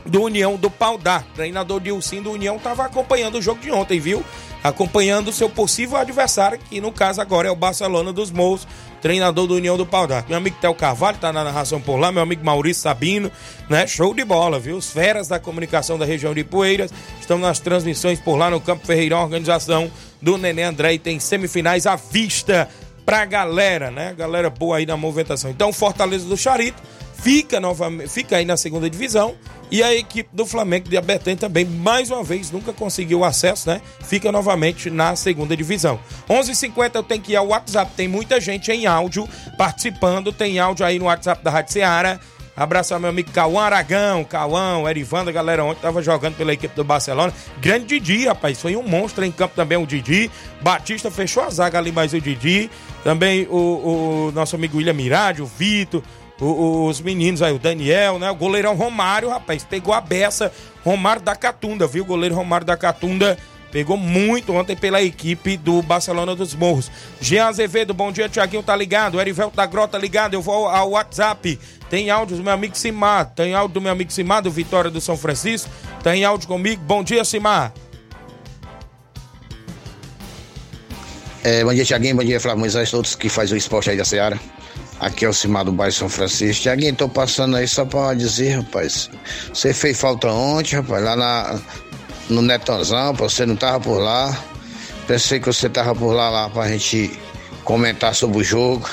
[0.06, 1.26] do União do Paudar.
[1.34, 4.24] Treinador Dilcim do União estava acompanhando o jogo de ontem, viu?
[4.64, 8.68] Acompanhando o seu possível adversário, que no caso agora é o Barcelona dos Morros,
[9.02, 10.26] treinador do União do Paudar.
[10.28, 13.32] Meu amigo Théo Carvalho tá na narração por lá, meu amigo Maurício Sabino,
[13.70, 13.86] né?
[13.88, 14.78] Show de bola, viu?
[14.78, 18.86] Os feras da comunicação da região de Poeiras estão nas transmissões por lá no Campo
[18.86, 19.92] Ferreirão, organização
[20.22, 22.68] do Nenê André e tem semifinais à vista
[23.06, 24.14] pra galera, né?
[24.18, 25.50] Galera boa aí na movimentação.
[25.50, 26.82] Então, Fortaleza do Charito
[27.22, 29.36] fica, novamente, fica aí na segunda divisão.
[29.70, 33.82] E a equipe do Flamengo de Abertém também, mais uma vez, nunca conseguiu acesso, né?
[34.02, 36.00] Fica novamente na segunda divisão.
[36.30, 37.92] 11:50 h 50 eu tenho que ir ao WhatsApp.
[37.96, 40.32] Tem muita gente em áudio participando.
[40.32, 41.82] Tem áudio aí no WhatsApp da Rádio.
[42.58, 46.84] Abraço ao meu amigo Cauã Aragão, Cauã, Erivanda, galera ontem tava jogando pela equipe do
[46.84, 47.32] Barcelona.
[47.62, 50.32] Grande Didi, rapaz, foi um monstro em campo também o Didi.
[50.60, 52.68] Batista fechou a zaga ali, mais o Didi.
[53.04, 56.02] Também o, o nosso amigo William Mirade, o Vitor,
[56.40, 58.30] os meninos aí, o Daniel, né?
[58.30, 60.52] O goleirão Romário, rapaz, pegou a beça.
[60.84, 62.04] Romário da Catunda, viu?
[62.04, 63.38] O goleiro Romário da Catunda
[63.72, 66.90] Pegou muito ontem pela equipe do Barcelona dos Morros.
[67.20, 69.20] Jean Azevedo, bom dia, Tiaguinho tá ligado.
[69.20, 70.34] Erivelto da Grota ligado.
[70.34, 71.60] Eu vou ao WhatsApp.
[71.90, 73.26] Tem áudio do meu amigo Simar.
[73.36, 75.70] Tem áudio do meu amigo Simar, do Vitória do São Francisco.
[76.02, 76.82] Tem áudio comigo.
[76.84, 77.74] Bom dia, Simar.
[81.44, 82.16] É, bom dia, Tiaguinho.
[82.16, 84.40] Bom dia, Flávio Moisés, todos que fazem o esporte aí da Seara.
[85.00, 86.64] Aqui é o Simar do bairro São Francisco.
[86.64, 89.10] Tiaguinho, tô passando aí só pra dizer, rapaz.
[89.54, 91.60] Você fez falta ontem, rapaz, lá na,
[92.30, 94.36] no Netãozão, você não tava por lá.
[95.08, 97.18] Pensei que você tava por lá lá pra gente
[97.64, 98.90] comentar sobre o jogo.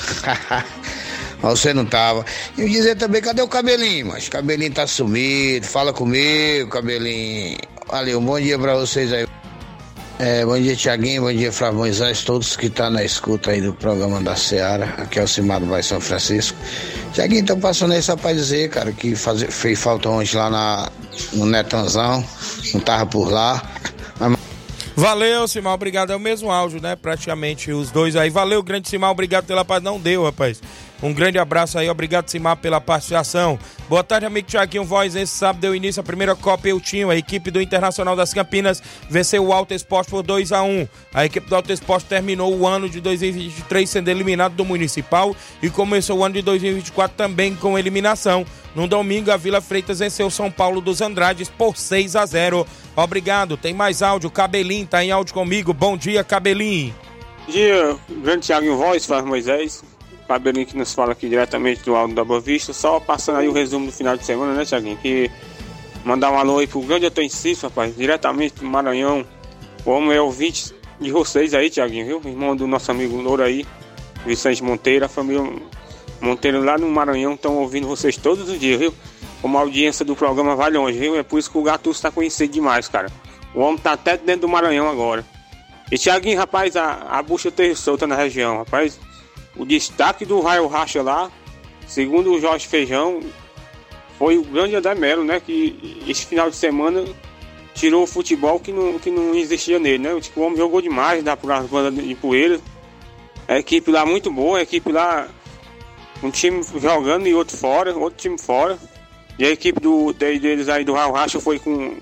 [1.41, 2.25] Mas você não tava.
[2.57, 4.07] E dizer também, cadê o cabelinho?
[4.07, 5.65] Mas cabelinho tá sumido.
[5.65, 7.57] Fala comigo, cabelinho.
[7.87, 9.24] Valeu, um bom dia pra vocês aí.
[10.17, 11.23] É, bom dia, Tiaguinho.
[11.23, 12.23] Bom dia, Flávio Moisés.
[12.23, 14.85] Todos que estão tá na escuta aí do programa da Seara.
[14.97, 16.57] Aqui é o Cimado Vai São Francisco.
[17.13, 20.89] Tiaguinho, tô passando aí só pra dizer, cara, que faz, fez falta ontem lá na,
[21.33, 22.23] no Netanzão.
[22.73, 23.61] Não tava por lá.
[24.95, 25.73] Valeu, Simão.
[25.73, 26.13] Obrigado.
[26.13, 26.95] É o mesmo áudio, né?
[26.95, 28.29] Praticamente os dois aí.
[28.29, 29.11] Valeu, grande Simão.
[29.11, 29.83] Obrigado pela paz.
[29.83, 30.61] Não deu, rapaz.
[31.03, 33.59] Um grande abraço aí, obrigado Simar pela participação.
[33.89, 35.15] Boa tarde, amigo Tiaguinho Voz.
[35.15, 37.09] Esse sábado deu início a primeira Copa Eutinho.
[37.09, 41.25] A equipe do Internacional das Campinas venceu o Alto Esporte por 2 a 1 A
[41.25, 46.19] equipe do Alto Esporte terminou o ano de 2023 sendo eliminado do Municipal e começou
[46.19, 48.45] o ano de 2024 também com eliminação.
[48.73, 52.65] No domingo, a Vila Freitas venceu São Paulo dos Andrades por 6 a 0
[52.95, 53.57] Obrigado.
[53.57, 54.31] Tem mais áudio.
[54.31, 55.73] Cabelinho tá em áudio comigo.
[55.73, 56.95] Bom dia, Cabelinho.
[57.45, 59.94] Bom dia, grande Tiaguinho Voz, Faz Moisés.
[60.27, 62.73] Cabelinho que nos fala aqui diretamente do Alto da Boa Vista.
[62.73, 64.97] Só passando aí o resumo do final de semana, né, Tiaguinho?
[64.97, 65.29] Que
[66.03, 67.29] mandar um alô aí pro grande Antônio
[67.61, 69.25] rapaz, diretamente do Maranhão.
[69.85, 72.21] O homem é ouvinte de vocês aí, Tiaguinho, viu?
[72.25, 73.65] Irmão do nosso amigo Louro aí,
[74.25, 75.43] Vicente Monteiro, a família
[76.21, 78.93] Monteiro lá no Maranhão estão ouvindo vocês todos os dias, viu?
[79.41, 81.15] Como a audiência do programa vai longe, viu?
[81.15, 83.11] É por isso que o Gatusso tá conhecido demais, cara.
[83.53, 85.23] O homem tá até dentro do Maranhão agora.
[85.91, 88.99] E Tiaguinho, rapaz, a, a bucha teve solta na região, rapaz.
[89.55, 91.31] O destaque do Raio Racha lá,
[91.87, 93.21] segundo o Jorge Feijão,
[94.17, 95.39] foi o grande André Melo, né?
[95.39, 97.05] Que esse final de semana
[97.73, 100.13] tirou o futebol que não, que não existia nele, né?
[100.13, 102.59] O homem jogou demais, por banda de poeira.
[103.47, 105.27] A equipe lá muito boa, a equipe lá,
[106.23, 108.77] um time jogando e outro fora, outro time fora.
[109.37, 111.97] E a equipe do, deles aí do Raio Racha foi com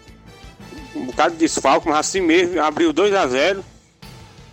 [0.95, 3.63] um bocado de desfalque, mas assim mesmo, abriu 2 a 0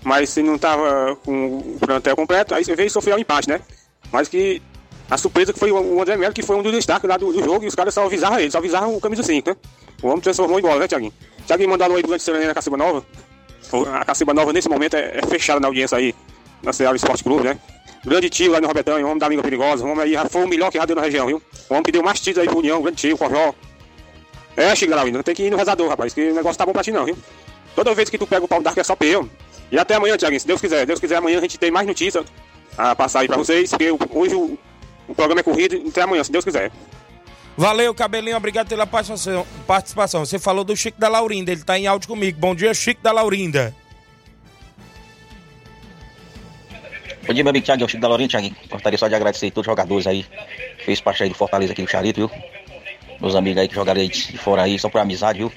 [0.02, 3.60] mas se não tava com o plantel completo, aí você veio sofreu um empate, né?
[4.10, 4.62] Mas que
[5.10, 7.42] a surpresa que foi o André Melo, que foi um dos destaques lá do, do
[7.42, 9.56] jogo, e os caras só avisaram ele, só avisaram o camisa 5, né?
[10.02, 11.12] O homem transformou em bola, né, Tiaguinho?
[11.46, 13.04] Tiaguinho mandou aí durante a na Caciba Nova.
[13.92, 16.14] A Caciba Nova, nesse momento, é, é fechada na audiência aí,
[16.62, 17.58] na Ceará Esporte Clube, né?
[18.04, 20.48] Grande tio lá no Robertão, homem da língua perigosa, o homem aí já foi o
[20.48, 21.42] melhor que já deu na região, viu?
[21.68, 23.54] O homem que deu mais títulos aí pro União, grande tio, Corjó.
[24.56, 26.82] É, Chigrau, não tem que ir no rezador, rapaz, que o negócio tá bom pra
[26.82, 27.16] ti não, viu?
[27.74, 29.28] Toda vez que tu pega o pau d'arco é só peu.
[29.70, 30.84] E até amanhã, Tiaguinho, se Deus quiser.
[30.84, 32.26] Deus quiser, amanhã a gente tem mais notícias
[32.76, 34.58] a passar aí pra vocês, porque hoje o,
[35.06, 36.70] o programa é corrido, até amanhã, se Deus quiser.
[37.56, 40.24] Valeu, Cabelinho, obrigado pela participação.
[40.24, 42.38] Você falou do Chico da Laurinda, ele tá em áudio comigo.
[42.40, 43.74] Bom dia, Chico da Laurinda.
[47.26, 48.56] Bom dia, meu amigo Thiago, é o Chico da Laurinda, Thiago.
[48.68, 50.24] Gostaria só de agradecer todos os jogadores aí,
[50.84, 52.30] fez parte aí do Fortaleza aqui do Charito, viu?
[53.20, 55.52] Meus amigos aí que jogaram aí de fora aí, só por amizade, viu?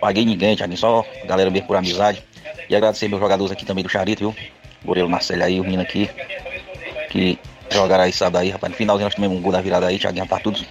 [0.00, 2.22] Paguei ninguém, Thiago, só galera mesmo por amizade.
[2.68, 4.36] E agradecer meus jogadores aqui também do Charito, viu?
[4.84, 6.08] Gorelo Marcelo aí, o menino aqui.
[7.10, 7.38] Que
[7.70, 8.70] jogaram aí sábado aí, rapaz.
[8.70, 10.64] No finalzinho nós tivemos um gol da virada aí, Thiaguinho, tá tudo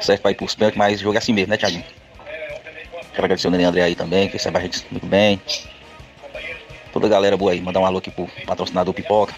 [0.00, 1.84] certo pra ir pros pênaltis, mas jogo é assim mesmo, né, Thiaguinho?
[3.12, 5.40] Quero agradecer o Nenê André aí também, que recebe a gente muito bem.
[6.92, 9.34] Toda a galera boa aí, mandar um alô aqui pro patrocinador Pipoca,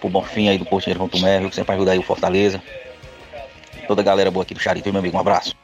[0.00, 2.62] pro Bonfim aí do Portinheiro João Tomé, que sempre ajuda aí o Fortaleza.
[3.86, 5.56] Toda a galera boa aqui do Charito, meu amigo, um abraço.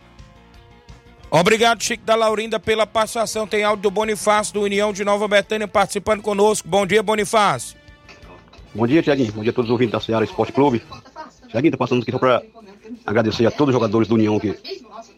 [1.37, 3.45] Obrigado, Chico da Laurinda, pela participação.
[3.45, 6.69] Tem áudio do Bonifácio, do União de Nova Betânia, participando conosco.
[6.69, 7.77] Bom dia, Bonifácio.
[8.73, 9.33] Bom dia, Tiaguinho.
[9.33, 10.81] Bom dia a todos os ouvintes da Seara Esporte Clube.
[11.49, 12.41] Tiaguinho, tá passando aqui só para
[13.05, 14.57] agradecer a todos os jogadores do União que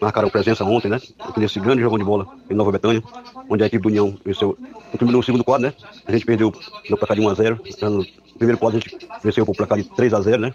[0.01, 0.99] marcaram presença ontem, né?
[1.37, 3.03] Nesse grande jogo de bola em Nova Betânia,
[3.51, 4.57] onde a equipe do União venceu
[4.99, 5.75] no segundo quadro, né?
[6.07, 6.51] A gente perdeu
[6.89, 7.91] no placar de 1x0.
[7.91, 8.07] No
[8.39, 10.55] primeiro quadro a gente venceu por placar de 3x0, né?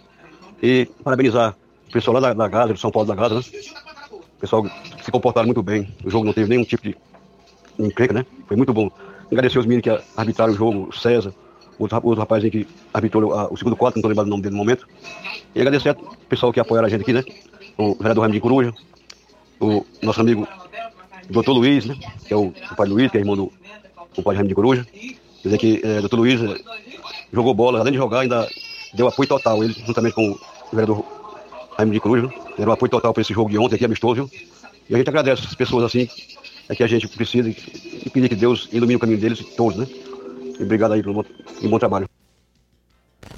[0.64, 1.56] E parabenizar
[1.88, 3.42] o pessoal lá da, da Gaza, do São Paulo da Gaza, né?
[4.42, 4.66] O pessoal
[5.04, 5.88] se comportaram muito bem.
[6.04, 6.98] O jogo não teve nenhum tipo de
[7.78, 8.26] encrenca, né?
[8.48, 8.90] Foi muito bom.
[9.32, 11.32] Agradecer os meninos que arbitraram o jogo, o César,
[11.78, 14.58] outro, outro rapaz que arbitrou o segundo quarto, não estou lembrando o nome dele no
[14.58, 14.88] momento.
[15.54, 15.96] E agradecer ao
[16.28, 17.24] pessoal que apoiaram a gente aqui, né?
[17.78, 18.74] O vereador Raimundo de Coruja,
[19.60, 20.48] o nosso amigo
[21.30, 21.96] doutor Luiz, né?
[22.28, 23.54] Que é o, o pai Luiz, que é irmão do
[24.18, 24.88] o pai Raimundo de Coruja.
[24.92, 26.56] Quer dizer que é, Luiz é,
[27.32, 28.50] jogou bola, além de jogar, ainda
[28.92, 29.64] deu apoio total.
[29.64, 30.40] Ele, juntamente com o
[30.76, 31.21] vereador
[31.78, 32.34] Raimundo de Coruja, né?
[32.58, 34.16] deram apoio total para esse jogo de ontem aqui, amistoso.
[34.16, 34.30] Viu?
[34.90, 36.08] E a gente agradece as pessoas assim,
[36.68, 39.88] é que a gente precisa e pedir que Deus ilumine o caminho deles todos, né?
[40.60, 41.26] E obrigado aí pelo
[41.64, 42.10] bom, trabalho.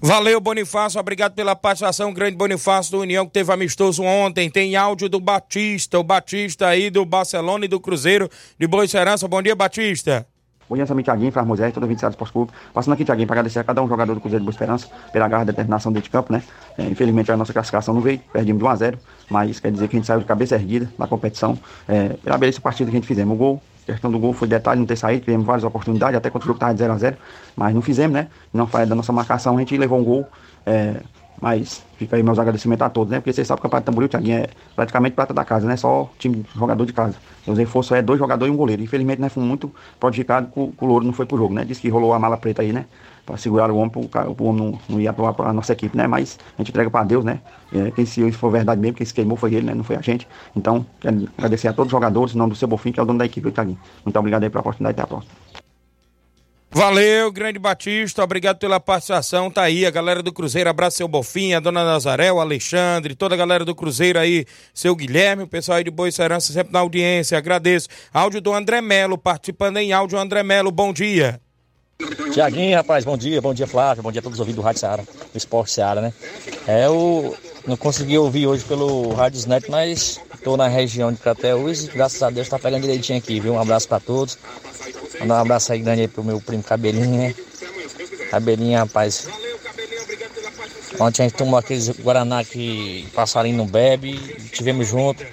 [0.02, 1.00] Valeu, Bonifácio.
[1.00, 2.14] Obrigado pela participação.
[2.14, 4.50] Grande Bonifácio do União, que teve amistoso ontem.
[4.50, 8.30] Tem áudio do Batista, o Batista aí do Barcelona e do Cruzeiro
[8.60, 9.28] de Boa Serança.
[9.28, 10.28] Bom dia, Batista.
[10.76, 12.52] Dia, também Thiaguinho, Fras Moisés, todo 27 Esporte Clube.
[12.74, 15.28] Passando aqui, Thiaguinho, para agradecer a cada um jogador do Cruzeiro de Boa Esperança pela
[15.28, 16.44] garra e determinação dentro de campo, né?
[16.78, 19.00] É, infelizmente a nossa classificação não veio, perdemos de 1 a 0
[19.30, 21.58] mas quer dizer que a gente saiu de cabeça erguida na competição.
[21.88, 23.34] É, pela beleza partida que a gente fizemos.
[23.34, 26.30] O gol, a questão do gol foi detalhe não ter saído, tivemos várias oportunidades, até
[26.30, 27.18] quando o jogo estava de 0 a 0
[27.56, 28.28] mas não fizemos, né?
[28.54, 30.28] Não foi da nossa marcação, a gente levou um gol.
[30.66, 31.02] É,
[31.44, 33.20] mas fica aí meus agradecimentos a todos, né?
[33.20, 35.76] Porque vocês sabem que o Campeonato Tamboril, Thiaguinho, é praticamente prata da casa, né?
[35.76, 37.18] Só time jogador de casa.
[37.46, 38.82] Os reforços é dois jogadores e um goleiro.
[38.82, 39.70] Infelizmente, nós fomos muito
[40.00, 41.66] prejudicados que o Louro não foi pro jogo, né?
[41.66, 42.86] Disse que rolou a mala preta aí, né?
[43.26, 46.08] Pra segurar o homem, para o homem não, não ia atuar pra nossa equipe, né?
[46.08, 47.42] Mas a gente entrega para Deus, né?
[47.74, 49.74] É, quem se for verdade mesmo, quem se queimou foi ele, né?
[49.74, 50.26] Não foi a gente.
[50.56, 53.06] Então, quero agradecer a todos os jogadores, em nome do seu Bofim, que é o
[53.06, 53.78] dono da equipe, Thiaguinho.
[54.06, 55.43] Muito obrigado aí pela oportunidade e até a próxima.
[56.76, 59.52] Valeu, grande Batista, obrigado pela participação.
[59.52, 63.36] Tá aí a galera do Cruzeiro, abraço seu Bofinha, a dona Nazaré, o Alexandre, toda
[63.36, 64.44] a galera do Cruzeiro aí,
[64.74, 67.88] seu Guilherme, o pessoal aí de Boa Serança sempre na audiência, agradeço.
[68.12, 71.40] Áudio do André Melo, participando em áudio, André Melo, bom dia.
[72.34, 74.80] Tiaguinho, rapaz, bom dia, bom dia Flávio, bom dia a todos os ouvintes do Rádio
[74.80, 76.14] Seara, do Esporte Seara, né?
[76.68, 81.86] É, eu não consegui ouvir hoje pelo Rádio Net, mas estou na região de Crateús
[81.86, 83.54] e graças a Deus tá pegando direitinho aqui, viu?
[83.54, 84.38] Um abraço para todos.
[85.22, 87.34] Mandar um abraço aí grande aí pro meu primo Cabelinho, né?
[88.30, 89.26] Cabelinho, rapaz.
[91.00, 94.18] Ontem a gente tomou aqueles Guaraná que passarinho não bebe,
[94.52, 95.26] tivemos junto.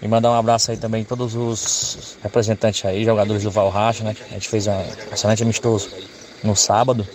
[0.00, 4.16] E mandar um abraço aí também a todos os representantes aí, jogadores do Valracha, né?
[4.30, 5.90] A gente fez um excelente amistoso
[6.42, 7.06] no sábado.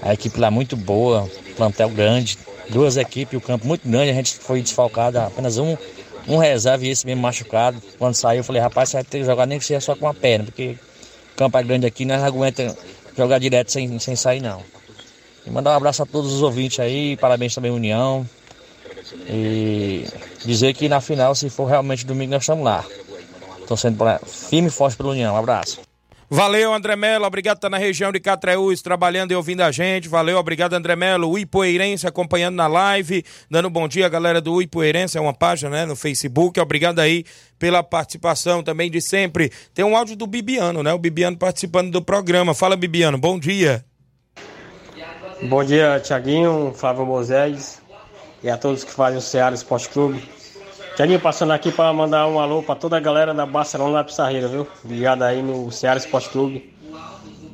[0.00, 2.38] A equipe lá muito boa, plantel grande,
[2.70, 5.76] duas equipes, o campo muito grande, a gente foi desfalcado, apenas um,
[6.28, 7.80] um reserva e esse mesmo machucado.
[7.98, 10.06] Quando saiu, eu falei, rapaz, você vai ter que jogar nem que seja só com
[10.06, 10.76] a perna, porque
[11.36, 12.76] campo é grande aqui, nós não aguenta
[13.16, 14.62] jogar direto sem, sem sair não.
[15.46, 18.28] E mandar um abraço a todos os ouvintes aí, parabéns também União.
[19.26, 20.06] E
[20.44, 22.84] dizer que na final, se for realmente domingo, nós estamos lá.
[23.60, 25.34] Estão sendo firme e forte pela União.
[25.34, 25.87] Um abraço.
[26.30, 27.24] Valeu, André Melo.
[27.24, 30.08] Obrigado estar na região de Catreús, trabalhando e ouvindo a gente.
[30.08, 31.30] Valeu, obrigado, André Melo.
[31.30, 35.16] O Ipoeirense acompanhando na live, dando bom dia, galera do Ipoeirense.
[35.16, 36.60] É uma página, né, no Facebook.
[36.60, 37.24] Obrigado aí
[37.58, 39.50] pela participação também de sempre.
[39.72, 40.92] Tem um áudio do Bibiano, né?
[40.92, 42.52] O Bibiano participando do programa.
[42.52, 43.16] Fala, Bibiano.
[43.16, 43.84] Bom dia.
[45.42, 47.80] Bom dia, Tiaguinho, Flávio Moisés
[48.42, 50.22] e a todos que fazem o Ceará Esporte Clube.
[50.98, 54.48] Tiaguinho, passando aqui para mandar um alô para toda a galera da Barcelona da Pissarreira,
[54.48, 54.66] viu?
[54.84, 56.74] Ligado aí no Ceará Esporte Clube.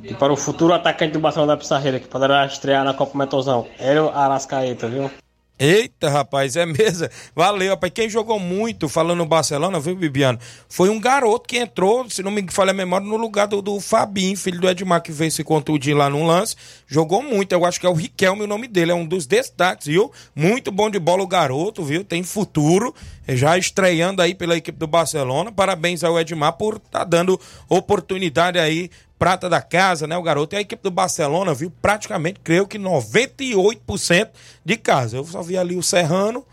[0.03, 3.67] E para o futuro atacante do Barcelona da Pissarreira, que poderá estrear na Copa Metozão,
[3.77, 5.11] Hélio Arascaeta, viu?
[5.57, 7.07] Eita, rapaz, é mesmo.
[7.33, 7.93] Valeu, rapaz.
[7.93, 10.37] Quem jogou muito, falando no Barcelona, viu, Bibiano?
[10.67, 13.79] Foi um garoto que entrou, se não me falha a memória, no lugar do, do
[13.79, 16.57] Fabinho, filho do Edmar, que veio se contundir lá no lance.
[16.85, 19.87] Jogou muito, eu acho que é o Riquelme o nome dele, é um dos destaques,
[19.87, 20.11] viu?
[20.35, 22.03] Muito bom de bola o garoto, viu?
[22.03, 22.93] Tem futuro,
[23.25, 25.53] já estreando aí pela equipe do Barcelona.
[25.53, 27.39] Parabéns ao Edmar por estar tá dando
[27.69, 30.55] oportunidade aí prata da casa, né, o garoto.
[30.55, 34.29] E a equipe do Barcelona viu praticamente, creio que 98%
[34.63, 35.17] de casa.
[35.17, 36.45] Eu só vi ali o Serrano,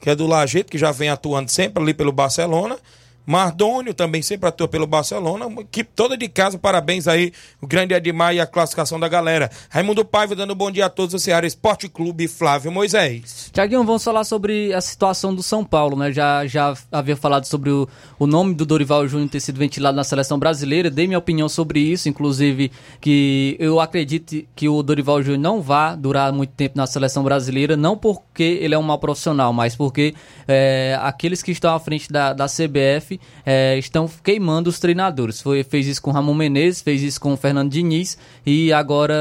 [0.00, 2.78] que é do Lajeito, que já vem atuando sempre ali pelo Barcelona.
[3.26, 8.34] Mardônio também sempre atua pelo Barcelona, equipe toda de casa, parabéns aí, o grande Edmar
[8.34, 9.50] e a classificação da galera.
[9.68, 13.50] Raimundo Paiva dando um bom dia a todos do Ceará Esporte Clube Flávio Moisés.
[13.52, 16.12] Tiaguinho, vamos falar sobre a situação do São Paulo, né?
[16.12, 20.04] Já, já havia falado sobre o, o nome do Dorival Júnior ter sido ventilado na
[20.04, 25.40] seleção brasileira, dei minha opinião sobre isso, inclusive que eu acredito que o Dorival Júnior
[25.40, 29.52] não vá durar muito tempo na seleção brasileira, não porque ele é um mau profissional,
[29.52, 30.14] mas porque
[30.46, 33.09] é, aqueles que estão à frente da, da CBF
[33.44, 35.40] é, estão queimando os treinadores.
[35.40, 39.14] Foi, fez isso com Ramon Menezes, fez isso com Fernando Diniz e agora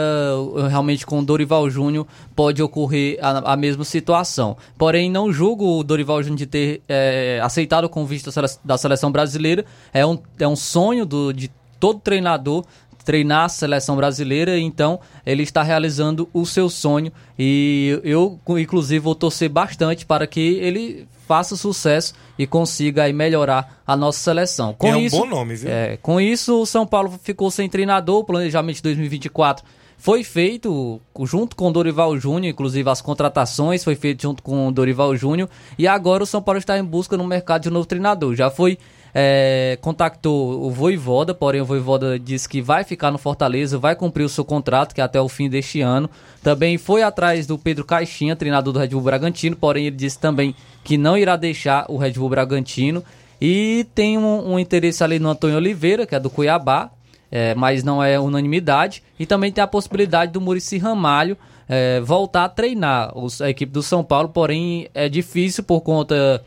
[0.69, 4.57] realmente com Dorival Júnior pode ocorrer a, a, mesma situação.
[4.77, 8.25] Porém, não julgo o Dorival Júnior de ter é, aceitado o convite
[8.63, 9.65] da seleção brasileira.
[9.93, 12.65] É um, é um sonho do, de todo treinador
[13.09, 19.15] treinar a seleção brasileira, então ele está realizando o seu sonho e eu, inclusive, vou
[19.15, 24.73] torcer bastante para que ele faça sucesso e consiga aí melhorar a nossa seleção.
[24.73, 25.69] Com é um isso, bom nome, viu?
[25.69, 29.63] É, com isso, o São Paulo ficou sem treinador, o planejamento de 2024
[29.95, 34.71] foi feito junto com o Dorival Júnior, inclusive as contratações foi feito junto com o
[34.71, 37.85] Dorival Júnior, e agora o São Paulo está em busca no mercado de um novo
[37.85, 38.33] treinador.
[38.33, 38.79] Já foi
[39.13, 44.23] é, contactou o Voivoda, porém o Voivoda disse que vai ficar no Fortaleza, vai cumprir
[44.23, 46.09] o seu contrato, que é até o fim deste ano.
[46.43, 50.55] Também foi atrás do Pedro Caixinha, treinador do Red Bull Bragantino, porém ele disse também
[50.83, 53.03] que não irá deixar o Red Bull Bragantino.
[53.41, 56.91] E tem um, um interesse ali no Antônio Oliveira, que é do Cuiabá,
[57.31, 59.01] é, mas não é unanimidade.
[59.17, 61.37] E também tem a possibilidade do Murici Ramalho
[61.69, 66.43] é, voltar a treinar os, a equipe do São Paulo, porém é difícil por conta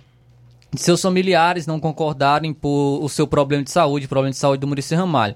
[0.77, 4.95] seus familiares não concordarem por o seu problema de saúde, problema de saúde do Murici
[4.95, 5.35] Ramalho.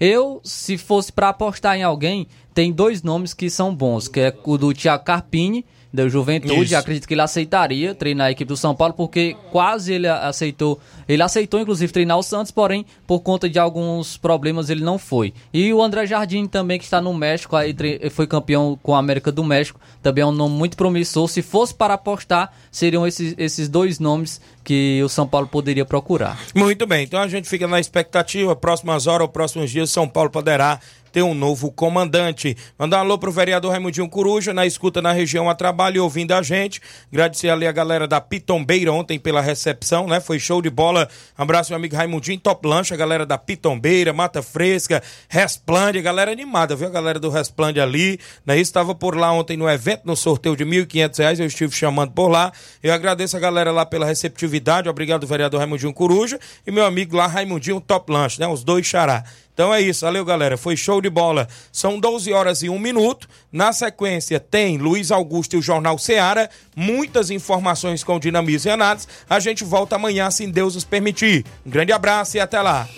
[0.00, 4.34] Eu, se fosse para apostar em alguém, tem dois nomes que são bons, que é
[4.44, 6.64] o do Thiago Carpini da Juventude.
[6.64, 6.76] Isso.
[6.76, 10.78] Acredito que ele aceitaria treinar a equipe do São Paulo, porque quase ele aceitou.
[11.08, 15.32] Ele aceitou, inclusive, treinar o Santos, porém, por conta de alguns problemas, ele não foi.
[15.52, 17.74] E o André Jardim também, que está no México, aí
[18.10, 21.26] foi campeão com a América do México, também é um nome muito promissor.
[21.28, 26.38] Se fosse para apostar, seriam esses, esses dois nomes que o São Paulo poderia procurar.
[26.54, 30.28] Muito bem, então a gente fica na expectativa, próximas horas ou próximos dias, São Paulo
[30.28, 30.78] poderá
[31.12, 32.56] ter um novo comandante.
[32.78, 36.42] Mandar um alô pro vereador Raimundinho Coruja, na escuta na região a trabalho ouvindo a
[36.42, 36.80] gente.
[37.12, 40.20] Agradecer ali a galera da Pitombeira ontem pela recepção, né?
[40.20, 41.08] Foi show de bola.
[41.36, 46.76] Abraço, meu amigo Raimundinho, Top Lanche, a galera da Pitombeira, Mata Fresca, Resplande, galera animada,
[46.76, 46.88] viu?
[46.88, 48.58] A galera do Resplande ali, né?
[48.58, 52.28] Estava por lá ontem no evento, no sorteio de R$ 1.500, eu estive chamando por
[52.28, 52.52] lá.
[52.82, 57.26] Eu agradeço a galera lá pela receptividade, obrigado, vereador Raimundinho Coruja, e meu amigo lá,
[57.26, 58.46] Raimundinho Top Lanche, né?
[58.46, 59.24] Os dois xará.
[59.58, 61.48] Então é isso, valeu galera, foi show de bola.
[61.72, 63.28] São 12 horas e 1 minuto.
[63.50, 69.08] Na sequência tem Luiz Augusto e o Jornal Seara, muitas informações com dinamismo e análise.
[69.28, 71.44] A gente volta amanhã, se Deus nos permitir.
[71.66, 72.88] Um grande abraço e até lá.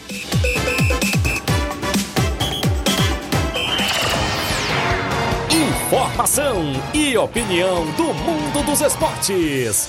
[5.50, 9.88] Informação e opinião do mundo dos esportes.